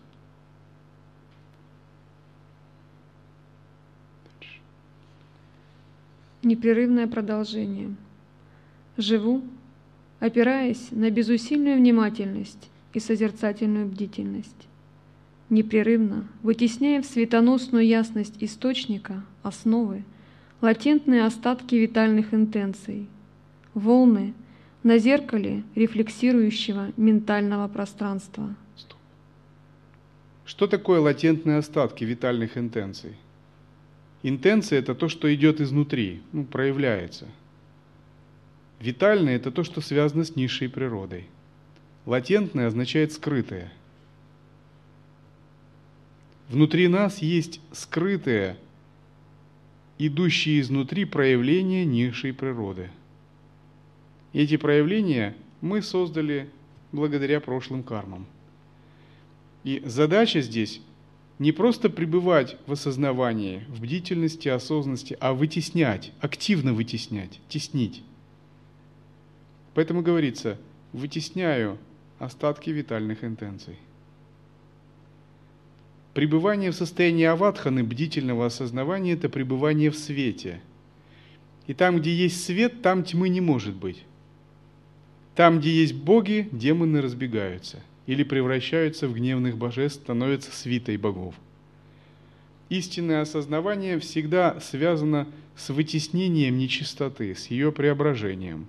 Непрерывное 6.41 7.07
продолжение. 7.07 7.95
Живу, 8.97 9.41
опираясь 10.19 10.87
на 10.91 11.11
безусильную 11.11 11.77
внимательность 11.77 12.69
и 12.93 12.99
созерцательную 12.99 13.87
бдительность. 13.87 14.67
Непрерывно, 15.49 16.27
вытесняя 16.41 17.01
в 17.01 17.05
светоносную 17.05 17.85
ясность 17.85 18.35
источника, 18.41 19.23
основы, 19.43 20.03
латентные 20.61 21.25
остатки 21.25 21.75
витальных 21.75 22.33
интенций, 22.33 23.07
волны– 23.73 24.33
на 24.85 24.99
зеркале 24.99 25.63
рефлексирующего 25.73 26.93
ментального 26.95 27.67
пространства. 27.67 28.55
Что 30.45 30.67
такое 30.67 30.99
латентные 30.99 31.57
остатки 31.57 32.03
витальных 32.03 32.55
интенций? 32.55 33.15
Интенция– 34.21 34.77
это 34.81 34.93
то, 34.93 35.09
что 35.09 35.33
идет 35.33 35.59
изнутри, 35.59 36.21
ну, 36.33 36.45
проявляется. 36.45 37.25
Витальное– 38.79 39.35
это 39.37 39.49
то, 39.49 39.63
что 39.63 39.81
связано 39.81 40.23
с 40.23 40.35
низшей 40.35 40.69
природой. 40.69 41.29
Латентное 42.05 42.67
означает 42.67 43.11
скрытое. 43.11 43.73
Внутри 46.47 46.87
нас 46.89 47.23
есть 47.23 47.59
скрытое, 47.71 48.55
идущее 49.97 50.61
изнутри 50.61 51.05
проявление 51.05 51.85
низшей 51.85 52.33
природы– 52.33 52.91
эти 54.41 54.57
проявления 54.57 55.35
мы 55.61 55.81
создали 55.81 56.49
благодаря 56.91 57.39
прошлым 57.39 57.83
кармам. 57.83 58.25
И 59.63 59.81
задача 59.85 60.41
здесь 60.41 60.81
не 61.39 61.51
просто 61.51 61.89
пребывать 61.89 62.57
в 62.67 62.73
осознавании, 62.73 63.63
в 63.69 63.81
бдительности, 63.81 64.47
осознанности, 64.47 65.17
а 65.19 65.33
вытеснять, 65.33 66.11
активно 66.19 66.73
вытеснять, 66.73 67.39
теснить. 67.49 68.03
Поэтому 69.73 70.01
говорится, 70.01 70.57
вытесняю 70.93 71.77
остатки 72.19 72.69
витальных 72.69 73.23
интенций. 73.23 73.77
Пребывание 76.13 76.71
в 76.71 76.75
состоянии 76.75 77.25
аватханы, 77.25 77.83
бдительного 77.83 78.45
осознавания, 78.45 79.13
это 79.13 79.27
пребывание 79.27 79.91
в 79.91 79.97
свете. 79.97 80.61
И 81.67 81.73
там, 81.73 81.99
где 81.99 82.13
есть 82.13 82.43
свет, 82.43 82.81
там 82.81 83.03
тьмы 83.03 83.27
не 83.29 83.41
может 83.41 83.75
быть. 83.75 84.05
Там, 85.35 85.59
где 85.59 85.69
есть 85.69 85.93
боги, 85.93 86.47
демоны 86.51 87.01
разбегаются 87.01 87.81
или 88.07 88.23
превращаются 88.23 89.07
в 89.07 89.13
гневных 89.13 89.57
божеств, 89.57 90.01
становятся 90.01 90.51
свитой 90.51 90.97
богов. 90.97 91.35
Истинное 92.69 93.21
осознавание 93.21 93.99
всегда 93.99 94.59
связано 94.59 95.27
с 95.55 95.69
вытеснением 95.69 96.57
нечистоты, 96.57 97.35
с 97.35 97.47
ее 97.47 97.71
преображением. 97.71 98.67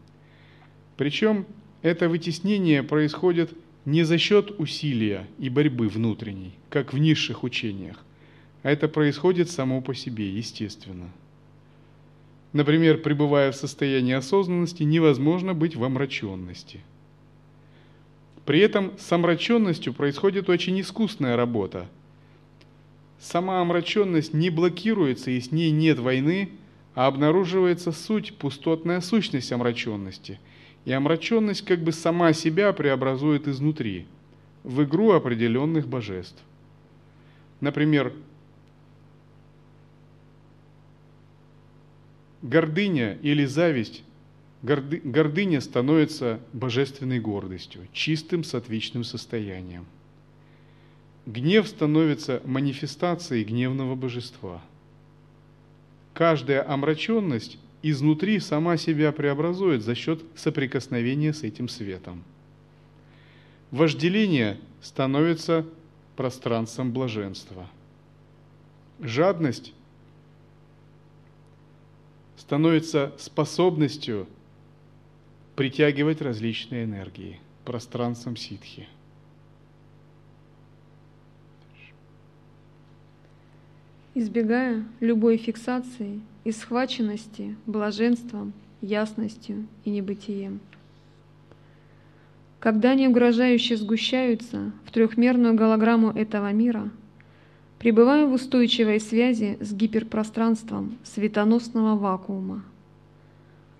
Причем 0.96 1.46
это 1.82 2.08
вытеснение 2.08 2.82
происходит 2.82 3.52
не 3.84 4.02
за 4.02 4.18
счет 4.18 4.58
усилия 4.58 5.26
и 5.38 5.48
борьбы 5.48 5.88
внутренней, 5.88 6.52
как 6.68 6.92
в 6.92 6.98
низших 6.98 7.44
учениях, 7.44 8.04
а 8.64 8.70
это 8.70 8.88
происходит 8.88 9.50
само 9.50 9.80
по 9.80 9.94
себе, 9.94 10.28
естественно. 10.28 11.10
Например, 12.56 12.96
пребывая 12.96 13.52
в 13.52 13.54
состоянии 13.54 14.14
осознанности, 14.14 14.82
невозможно 14.82 15.52
быть 15.52 15.76
в 15.76 15.84
омраченности. 15.84 16.80
При 18.46 18.60
этом 18.60 18.92
с 18.98 19.12
омраченностью 19.12 19.92
происходит 19.92 20.48
очень 20.48 20.80
искусная 20.80 21.36
работа. 21.36 21.86
Сама 23.20 23.60
омраченность 23.60 24.32
не 24.32 24.48
блокируется, 24.48 25.30
и 25.30 25.38
с 25.38 25.52
ней 25.52 25.70
нет 25.70 25.98
войны, 25.98 26.48
а 26.94 27.08
обнаруживается 27.08 27.92
суть, 27.92 28.32
пустотная 28.38 29.02
сущность 29.02 29.52
омраченности– 29.52 30.40
и 30.86 30.92
омраченность 30.92 31.62
как 31.62 31.80
бы 31.80 31.92
сама 31.92 32.32
себя 32.32 32.72
преобразует 32.72 33.48
изнутри, 33.48 34.06
в 34.62 34.82
игру 34.84 35.12
определенных 35.12 35.88
божеств. 35.88 36.40
Например, 37.60 38.14
гордыня 42.42 43.18
или 43.22 43.44
зависть, 43.44 44.02
горды, 44.62 45.00
гордыня 45.02 45.60
становится 45.60 46.40
божественной 46.52 47.20
гордостью, 47.20 47.88
чистым 47.92 48.44
сатвичным 48.44 49.04
состоянием. 49.04 49.86
Гнев 51.26 51.66
становится 51.66 52.40
манифестацией 52.44 53.44
гневного 53.44 53.96
божества. 53.96 54.62
Каждая 56.14 56.68
омраченность 56.68 57.58
изнутри 57.82 58.38
сама 58.40 58.76
себя 58.76 59.12
преобразует 59.12 59.82
за 59.82 59.94
счет 59.94 60.22
соприкосновения 60.34 61.32
с 61.32 61.42
этим 61.42 61.68
светом. 61.68 62.22
Вожделение 63.70 64.58
становится 64.80 65.66
пространством 66.14 66.92
блаженства. 66.92 67.68
Жадность 69.00 69.74
становится 72.36 73.12
способностью 73.18 74.26
притягивать 75.54 76.20
различные 76.20 76.84
энергии, 76.84 77.40
пространством 77.64 78.36
ситхи. 78.36 78.86
Избегая 84.14 84.84
любой 85.00 85.36
фиксации 85.36 86.20
и 86.44 86.52
схваченности 86.52 87.56
блаженством, 87.66 88.52
ясностью 88.80 89.66
и 89.84 89.90
небытием. 89.90 90.60
Когда 92.60 92.92
они 92.92 93.08
угрожающе 93.08 93.76
сгущаются 93.76 94.72
в 94.84 94.90
трехмерную 94.90 95.54
голограмму 95.54 96.10
этого 96.10 96.52
мира, 96.52 96.90
пребываю 97.78 98.28
в 98.28 98.34
устойчивой 98.34 99.00
связи 99.00 99.58
с 99.60 99.72
гиперпространством 99.72 100.96
светоносного 101.04 101.96
вакуума. 101.96 102.64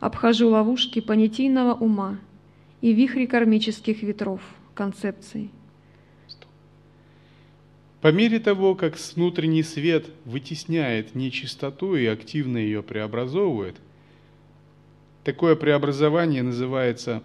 Обхожу 0.00 0.48
ловушки 0.50 1.00
понятийного 1.00 1.74
ума 1.74 2.18
и 2.80 2.92
вихри 2.92 3.26
кармических 3.26 4.02
ветров, 4.02 4.40
концепций– 4.74 5.50
по 8.06 8.12
мере 8.12 8.38
того, 8.38 8.76
как 8.76 8.96
внутренний 9.16 9.64
свет 9.64 10.06
вытесняет 10.24 11.16
нечистоту 11.16 11.96
и 11.96 12.06
активно 12.06 12.56
ее 12.56 12.80
преобразовывает, 12.82 13.74
такое 15.24 15.56
преобразование 15.56 16.44
называется 16.44 17.24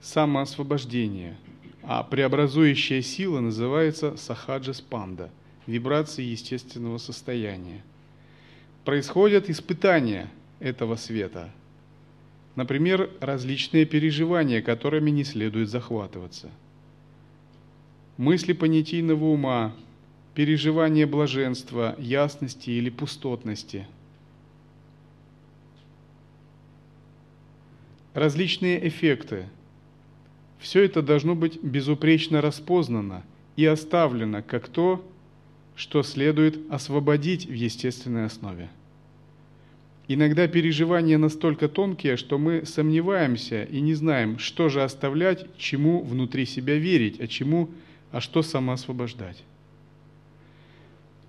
самоосвобождение, 0.00 1.36
а 1.82 2.04
преобразующая 2.04 3.02
сила 3.02 3.40
называется 3.40 4.16
сахаджа 4.16 4.72
спанда, 4.72 5.30
вибрации 5.70 6.24
естественного 6.24 6.98
состояния. 6.98 7.82
Происходят 8.84 9.48
испытания 9.48 10.30
этого 10.58 10.96
света, 10.96 11.50
например, 12.56 13.10
различные 13.20 13.86
переживания, 13.86 14.62
которыми 14.62 15.10
не 15.10 15.24
следует 15.24 15.68
захватываться. 15.68 16.50
Мысли 18.16 18.52
понятийного 18.52 19.24
ума, 19.24 19.74
переживание 20.34 21.06
блаженства, 21.06 21.94
ясности 21.98 22.70
или 22.70 22.90
пустотности. 22.90 23.86
Различные 28.12 28.86
эффекты. 28.88 29.46
Все 30.58 30.84
это 30.84 31.00
должно 31.00 31.34
быть 31.34 31.62
безупречно 31.62 32.40
распознано 32.40 33.22
и 33.56 33.64
оставлено 33.64 34.42
как 34.42 34.68
то, 34.68 35.04
что 35.80 36.02
следует 36.02 36.58
освободить 36.70 37.46
в 37.46 37.54
естественной 37.54 38.26
основе. 38.26 38.68
Иногда 40.08 40.46
переживания 40.46 41.16
настолько 41.16 41.70
тонкие, 41.70 42.18
что 42.18 42.36
мы 42.36 42.66
сомневаемся 42.66 43.64
и 43.64 43.80
не 43.80 43.94
знаем, 43.94 44.38
что 44.38 44.68
же 44.68 44.82
оставлять, 44.82 45.46
чему 45.56 46.02
внутри 46.02 46.44
себя 46.44 46.76
верить, 46.76 47.18
а 47.18 47.26
чему, 47.26 47.70
а 48.12 48.20
что 48.20 48.42
самоосвобождать. 48.42 49.42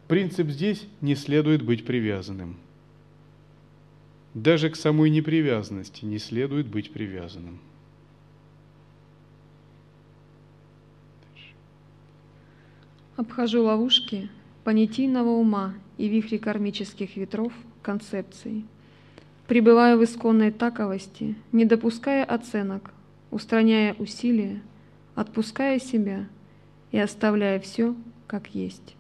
Принцип 0.10 0.50
здесь 0.50 0.84
не 1.00 1.16
следует 1.16 1.62
быть 1.62 1.86
привязанным. 1.86 2.58
Даже 4.34 4.70
к 4.70 4.76
самой 4.76 5.10
непривязанности 5.12 6.04
не 6.04 6.20
следует 6.20 6.68
быть 6.68 6.92
привязанным. 6.92 7.58
Обхожу 13.16 13.64
ловушки 13.64 14.30
понятийного 14.64 15.30
ума 15.30 15.74
и 15.98 16.08
вихри 16.08 16.38
кармических 16.38 17.16
ветров 17.18 17.54
концепций. 17.82 18.66
Пребываю 19.48 19.98
в 19.98 20.04
исконной 20.04 20.52
таковости, 20.52 21.36
не 21.52 21.66
допуская 21.66 22.24
оценок, 22.24 22.94
устраняя 23.32 23.94
усилия, 23.96 24.62
отпуская 25.16 25.80
себя 25.80 26.28
и 26.92 27.00
оставляя 27.00 27.60
все 27.60 27.96
как 28.28 28.48
есть 28.56 28.96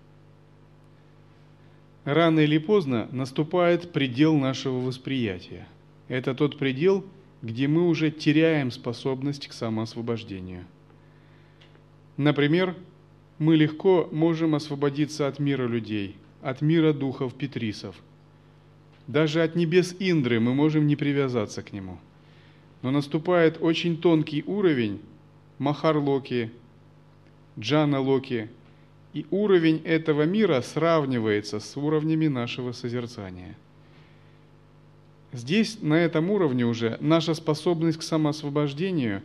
рано 2.03 2.39
или 2.39 2.57
поздно 2.57 3.07
наступает 3.11 3.91
предел 3.91 4.35
нашего 4.35 4.79
восприятия. 4.79 5.67
Это 6.07 6.33
тот 6.33 6.57
предел, 6.57 7.05
где 7.41 7.67
мы 7.67 7.87
уже 7.87 8.11
теряем 8.11 8.71
способность 8.71 9.47
к 9.47 9.53
самоосвобождению. 9.53 10.65
Например, 12.17 12.75
мы 13.41 13.55
легко 13.55 14.07
можем 14.11 14.55
освободиться 14.55 15.27
от 15.27 15.39
мира 15.39 15.67
людей, 15.67 16.15
от 16.41 16.61
мира 16.61 16.93
духов 16.93 17.33
Петрисов. 17.33 17.95
Даже 19.07 19.41
от 19.41 19.55
небес 19.55 19.95
Индры 19.99 20.39
мы 20.39 20.53
можем 20.53 20.85
не 20.85 20.95
привязаться 20.95 21.61
к 21.61 21.73
нему. 21.73 21.97
Но 22.83 22.91
наступает 22.91 23.57
очень 23.59 23.97
тонкий 23.97 24.43
уровень 24.45 25.01
Махарлоки, 25.57 26.51
Джана 27.59 27.99
Локи– 27.99 28.49
и 29.13 29.25
уровень 29.29 29.81
этого 29.83 30.23
мира 30.23 30.61
сравнивается 30.61 31.59
с 31.59 31.75
уровнями 31.75 32.27
нашего 32.27 32.71
созерцания. 32.71 33.57
Здесь, 35.33 35.81
на 35.81 35.95
этом 35.95 36.29
уровне 36.29 36.65
уже, 36.65 36.97
наша 37.01 37.33
способность 37.33 37.97
к 37.97 38.03
самоосвобождению 38.03 39.21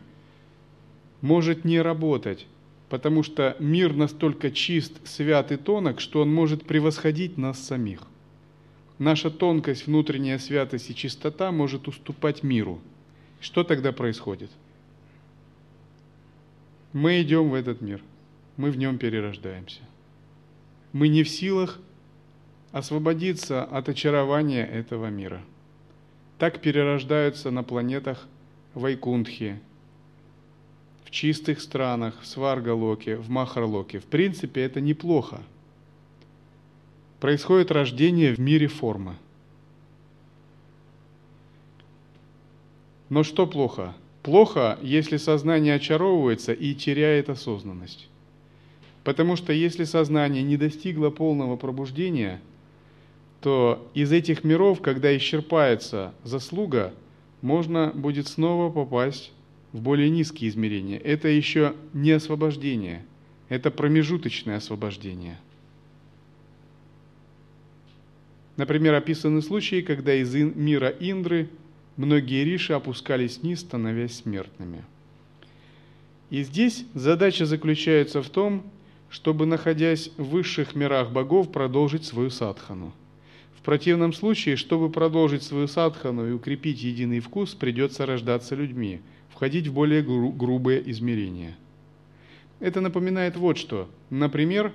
может 1.21 1.65
не 1.65 1.81
работать, 1.81 2.47
потому 2.89 3.23
что 3.23 3.57
мир 3.59 3.95
настолько 3.95 4.51
чист, 4.51 5.07
свят 5.07 5.53
и 5.53 5.57
тонок, 5.57 6.01
что 6.01 6.23
он 6.23 6.33
может 6.33 6.65
превосходить 6.65 7.37
нас 7.37 7.59
самих. 7.59 8.01
Наша 8.99 9.31
тонкость, 9.31 9.87
внутренняя 9.87 10.39
святость 10.39 10.91
и 10.91 10.95
чистота 10.95 11.53
может 11.53 11.89
уступать 11.89 12.43
миру. 12.43 12.81
Что 13.41 13.65
тогда 13.65 13.93
происходит? 13.93 14.51
Мы 16.93 17.21
идем 17.21 17.51
в 17.51 17.55
этот 17.55 17.81
мир– 17.81 18.01
мы 18.57 18.71
в 18.71 18.79
нем 18.79 18.99
перерождаемся. 18.99 19.81
мы 20.93 21.09
не 21.09 21.23
в 21.23 21.29
силах 21.29 21.79
освободиться 22.73 23.63
от 23.63 23.89
очарования 23.89 24.65
этого 24.65 25.09
мира. 25.09 25.43
Так 26.39 26.61
перерождаются 26.61 27.51
на 27.51 27.63
планетах 27.63 28.27
Вайкунтхи, 28.75 29.61
в 31.07 31.11
чистых 31.11 31.63
странах, 31.63 32.21
в 32.21 32.27
Сваргалоке, 32.27 33.17
в 33.17 33.31
Махарлоке. 33.31 34.01
В 34.01 34.05
принципе, 34.05 34.61
это 34.61 34.83
неплохо. 34.83 35.41
Происходит 37.21 37.71
рождение 37.71 38.35
в 38.35 38.39
мире 38.39 38.67
формы. 38.67 39.17
Но 43.09 43.23
что 43.23 43.47
плохо? 43.47 43.95
Плохо, 44.23 44.79
если 44.83 45.17
сознание 45.17 45.77
очаровывается 45.77 46.53
и 46.53 46.75
теряет 46.75 47.31
осознанность. 47.31 48.09
Потому 49.05 49.37
что 49.37 49.55
если 49.55 49.85
сознание 49.85 50.43
не 50.43 50.59
достигло 50.59 51.09
полного 51.09 51.57
пробуждения– 51.57 52.43
то 53.47 53.89
из 53.95 54.11
этих 54.11 54.43
миров, 54.43 54.81
когда 54.81 55.17
исчерпается 55.17 56.13
заслуга, 56.25 56.93
можно 57.43 57.93
будет 57.95 58.27
снова 58.27 58.73
попасть 58.73 59.31
более 59.81 60.11
низкие 60.11 60.51
измерения. 60.51 60.99
Это 60.99 61.29
еще 61.29 61.75
не 61.93 62.13
освобождение, 62.13 63.05
это 63.49 63.71
промежуточное 63.71 64.57
освобождение. 64.57 65.39
Например, 68.57 68.95
описаны 68.95 69.43
случаи, 69.43 69.83
когда 69.83 70.15
из 70.15 70.35
мира 70.35 70.89
Индры 70.89 71.51
многие 71.97 72.43
риши 72.45 72.73
опускались 72.73 73.39
вниз, 73.39 73.61
становясь 73.61 74.17
смертными. 74.17 74.85
И 76.31 76.43
здесь 76.43 76.85
задача 76.95 77.45
заключается 77.45 78.23
в 78.23 78.31
том, 78.31 78.63
чтобы, 79.11 79.47
находясь 79.47 80.11
в 80.17 80.25
высших 80.25 80.75
мирах 80.75 81.13
богов, 81.13 81.53
продолжить 81.53 82.05
свою 82.05 82.31
садхану– 82.31 82.93
противном 83.67 84.13
случае, 84.13 84.55
чтобы 84.55 84.91
продолжить 84.91 85.43
свою 85.43 85.67
садхану 85.67 86.29
и 86.29 86.33
укрепить 86.33 86.85
единый 86.85 87.19
вкус, 87.19 87.53
придется 87.57 88.07
рождаться 88.07 88.55
людьми, 88.55 89.01
входить 89.37 89.67
в 89.67 89.75
более 89.75 90.03
гру- 90.03 90.33
грубые 90.33 90.91
измерения. 90.91 91.59
Это 92.59 92.81
напоминает 92.81 93.37
вот 93.37 93.59
что. 93.59 93.91
Например, 94.09 94.73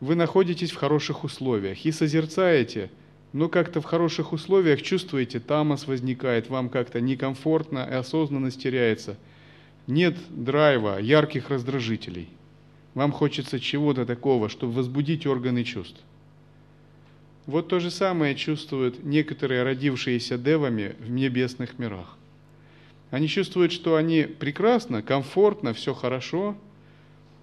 вы 0.00 0.16
находитесь 0.16 0.72
в 0.72 0.76
хороших 0.76 1.22
условиях 1.22 1.84
и 1.84 1.92
созерцаете, 1.92 2.90
но 3.32 3.48
как-то 3.48 3.80
в 3.80 3.84
хороших 3.84 4.32
условиях 4.32 4.82
чувствуете, 4.82 5.38
тамос 5.38 5.86
возникает, 5.86 6.50
вам 6.50 6.68
как-то 6.68 7.00
некомфортно, 7.00 7.86
и 7.88 7.94
осознанность 7.94 8.60
теряется. 8.60 9.16
Нет 9.86 10.16
драйва, 10.30 10.98
ярких 10.98 11.50
раздражителей. 11.50 12.28
Вам 12.94 13.12
хочется 13.12 13.60
чего-то 13.60 14.06
такого, 14.06 14.48
чтобы 14.48 14.72
возбудить 14.72 15.24
органы 15.24 15.62
чувств. 15.62 16.00
Вот 17.46 17.68
то 17.68 17.78
же 17.78 17.92
самое 17.92 18.34
чувствуют 18.34 19.04
некоторые 19.04 19.62
родившиеся 19.62 20.36
девами 20.36 20.96
в 20.98 21.10
небесных 21.10 21.78
мирах. 21.78 22.16
Они 23.10 23.26
чувствуют, 23.28 23.72
что 23.72 23.96
они 23.96 24.22
прекрасно, 24.22 25.02
комфортно, 25.02 25.74
все 25.74 25.94
хорошо, 25.94 26.56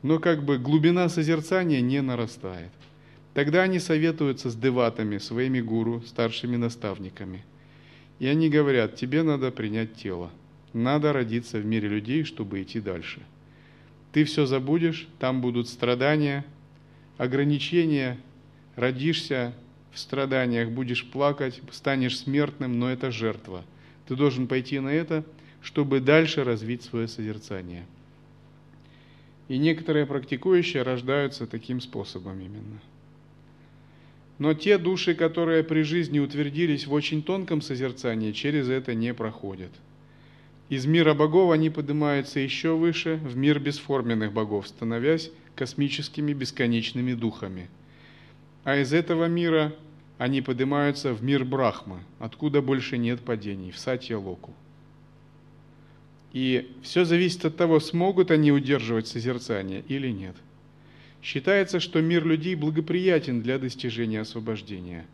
но 0.02 0.20
как 0.20 0.44
бы 0.44 0.58
глубина 0.58 1.10
созерцания 1.10 1.82
не 1.82 2.02
нарастает. 2.02 2.72
Тогда 3.34 3.64
они 3.64 3.80
советуются 3.80 4.50
с 4.50 4.56
деватами, 4.56 5.18
своими 5.18 5.60
гуру, 5.60 6.02
старшими 6.02 6.56
наставниками. 6.56 7.44
И 8.20 8.28
они 8.28 8.50
говорят, 8.50 8.96
тебе 8.96 9.24
надо 9.24 9.52
принять 9.52 9.96
тело, 9.96 10.32
надо 10.74 11.14
родиться 11.14 11.60
в 11.60 11.66
мире 11.66 11.90
людей, 11.90 12.24
чтобы 12.24 12.62
идти 12.62 12.80
дальше. 12.80 13.22
Ты 14.12 14.24
все 14.24 14.46
забудешь, 14.46 15.08
там 15.20 15.42
будут 15.42 15.68
страдания, 15.68 16.46
ограничения, 17.18 18.18
родишься, 18.76 19.54
в 19.92 20.00
страданиях 20.00 20.70
будешь 20.70 21.06
плакать, 21.06 21.62
станешь 21.72 22.18
смертным, 22.18 22.80
но 22.80 22.90
это 22.90 23.12
жертва. 23.12 23.64
Ты 24.08 24.16
должен 24.16 24.48
пойти 24.48 24.80
на 24.80 24.90
это, 24.90 25.24
чтобы 25.68 26.00
дальше 26.00 26.46
развить 26.46 26.84
свое 26.84 27.10
созерцание. 27.10 27.86
И 29.50 29.58
некоторые 29.58 30.06
практикующие 30.06 30.82
рождаются 30.82 31.46
таким 31.46 31.82
способом 31.82 32.40
именно. 32.40 32.80
Но 34.40 34.54
те 34.54 34.78
души, 34.78 35.14
которые 35.14 35.66
при 35.66 35.82
жизни 35.82 36.20
утвердились 36.20 36.88
в 36.88 36.94
очень 36.94 37.22
тонком 37.22 37.62
созерцании, 37.62 38.32
через 38.32 38.70
это 38.70 38.96
не 38.96 39.14
проходят. 39.14 39.72
Из 40.70 40.86
мира 40.86 41.14
богов 41.14 41.52
они 41.52 41.70
поднимаются 41.70 42.40
еще 42.40 42.78
выше, 42.78 43.20
в 43.22 43.36
мир 43.36 43.60
бесформенных 43.60 44.32
богов, 44.32 44.70
становясь 44.70 45.32
космическими 45.54 46.32
бесконечными 46.32 47.14
духами. 47.14 47.68
А 48.64 48.78
из 48.78 48.94
этого 48.94 49.26
мира 49.26 49.76
они 50.18 50.42
поднимаются 50.42 51.14
в 51.14 51.22
мир 51.22 51.44
Брахмы, 51.44 52.00
откуда 52.20 52.62
больше 52.62 52.98
нет 52.98 53.20
падений, 53.20 53.72
в 53.72 53.78
Сатья-Локу. 53.78 54.54
И 56.34 56.72
все 56.82 57.06
зависит 57.06 57.46
от 57.46 57.58
того, 57.58 57.80
смогут 57.80 58.32
они 58.32 58.52
удерживать 58.52 59.08
созерцание 59.08 59.84
или 59.88 60.10
нет. 60.10 60.36
Считается, 61.22 61.80
что 61.80 62.02
мир 62.02 62.26
людей 62.26 62.56
благоприятен 62.56 63.42
для 63.42 63.58
достижения 63.58 64.22
освобождения. 64.22 65.06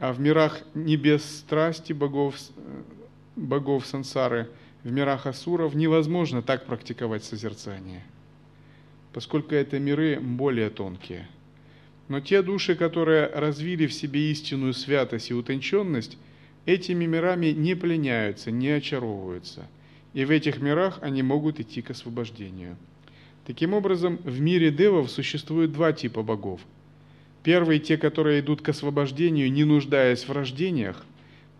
А 0.00 0.12
в 0.12 0.20
мирах 0.20 0.60
небес 0.74 1.24
страсти 1.24 1.92
богов, 1.92 2.36
богов 3.36 3.86
сансары, 3.86 4.48
в 4.82 4.90
мирах 4.90 5.26
асуров 5.26 5.74
невозможно 5.74 6.42
так 6.42 6.66
практиковать 6.66 7.24
созерцание, 7.24 8.02
поскольку 9.12 9.54
это 9.54 9.78
миры 9.78 10.20
более 10.20 10.68
тонкие– 10.70 11.28
но 12.08 12.20
те 12.20 12.42
души, 12.42 12.74
которые 12.74 13.26
развили 13.26 13.86
в 13.86 13.94
себе 13.94 14.30
истинную 14.30 14.74
святость 14.74 15.30
и 15.30 15.34
утонченность, 15.34 16.18
этими 16.66 17.06
мирами 17.06 17.46
не 17.46 17.74
пленяются, 17.74 18.50
не 18.50 18.68
очаровываются. 18.68 19.66
И 20.14 20.24
в 20.24 20.30
этих 20.30 20.62
мирах 20.62 20.98
они 21.02 21.22
могут 21.22 21.60
идти 21.60 21.82
к 21.82 21.90
освобождению. 21.90 22.76
Таким 23.46 23.74
образом, 23.74 24.18
в 24.24 24.40
мире 24.40 24.70
девов 24.70 25.10
существует 25.10 25.72
два 25.72 25.92
типа 25.92 26.22
богов. 26.22 26.60
Первый– 27.42 27.78
те, 27.80 27.98
которые 27.98 28.40
идут 28.40 28.62
к 28.62 28.70
освобождению, 28.70 29.52
не 29.52 29.64
нуждаясь 29.64 30.26
в 30.26 30.32
рождениях. 30.32 31.04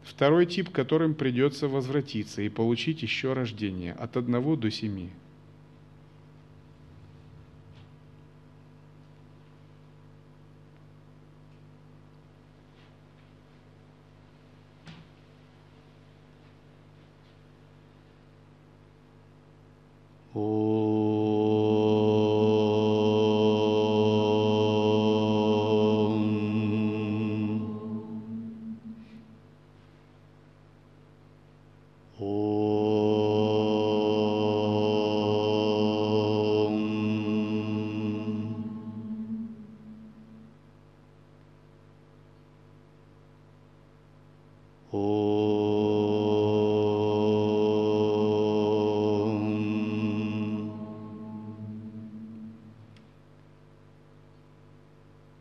Второй 0.02 0.46
тип, 0.46 0.70
которым 0.70 1.14
придется 1.14 1.68
возвратиться 1.68 2.40
и 2.40 2.48
получить 2.48 3.02
еще 3.02 3.34
рождение 3.34 3.92
от 3.92 4.16
одного 4.16 4.56
до 4.56 4.70
семи. 4.70 5.10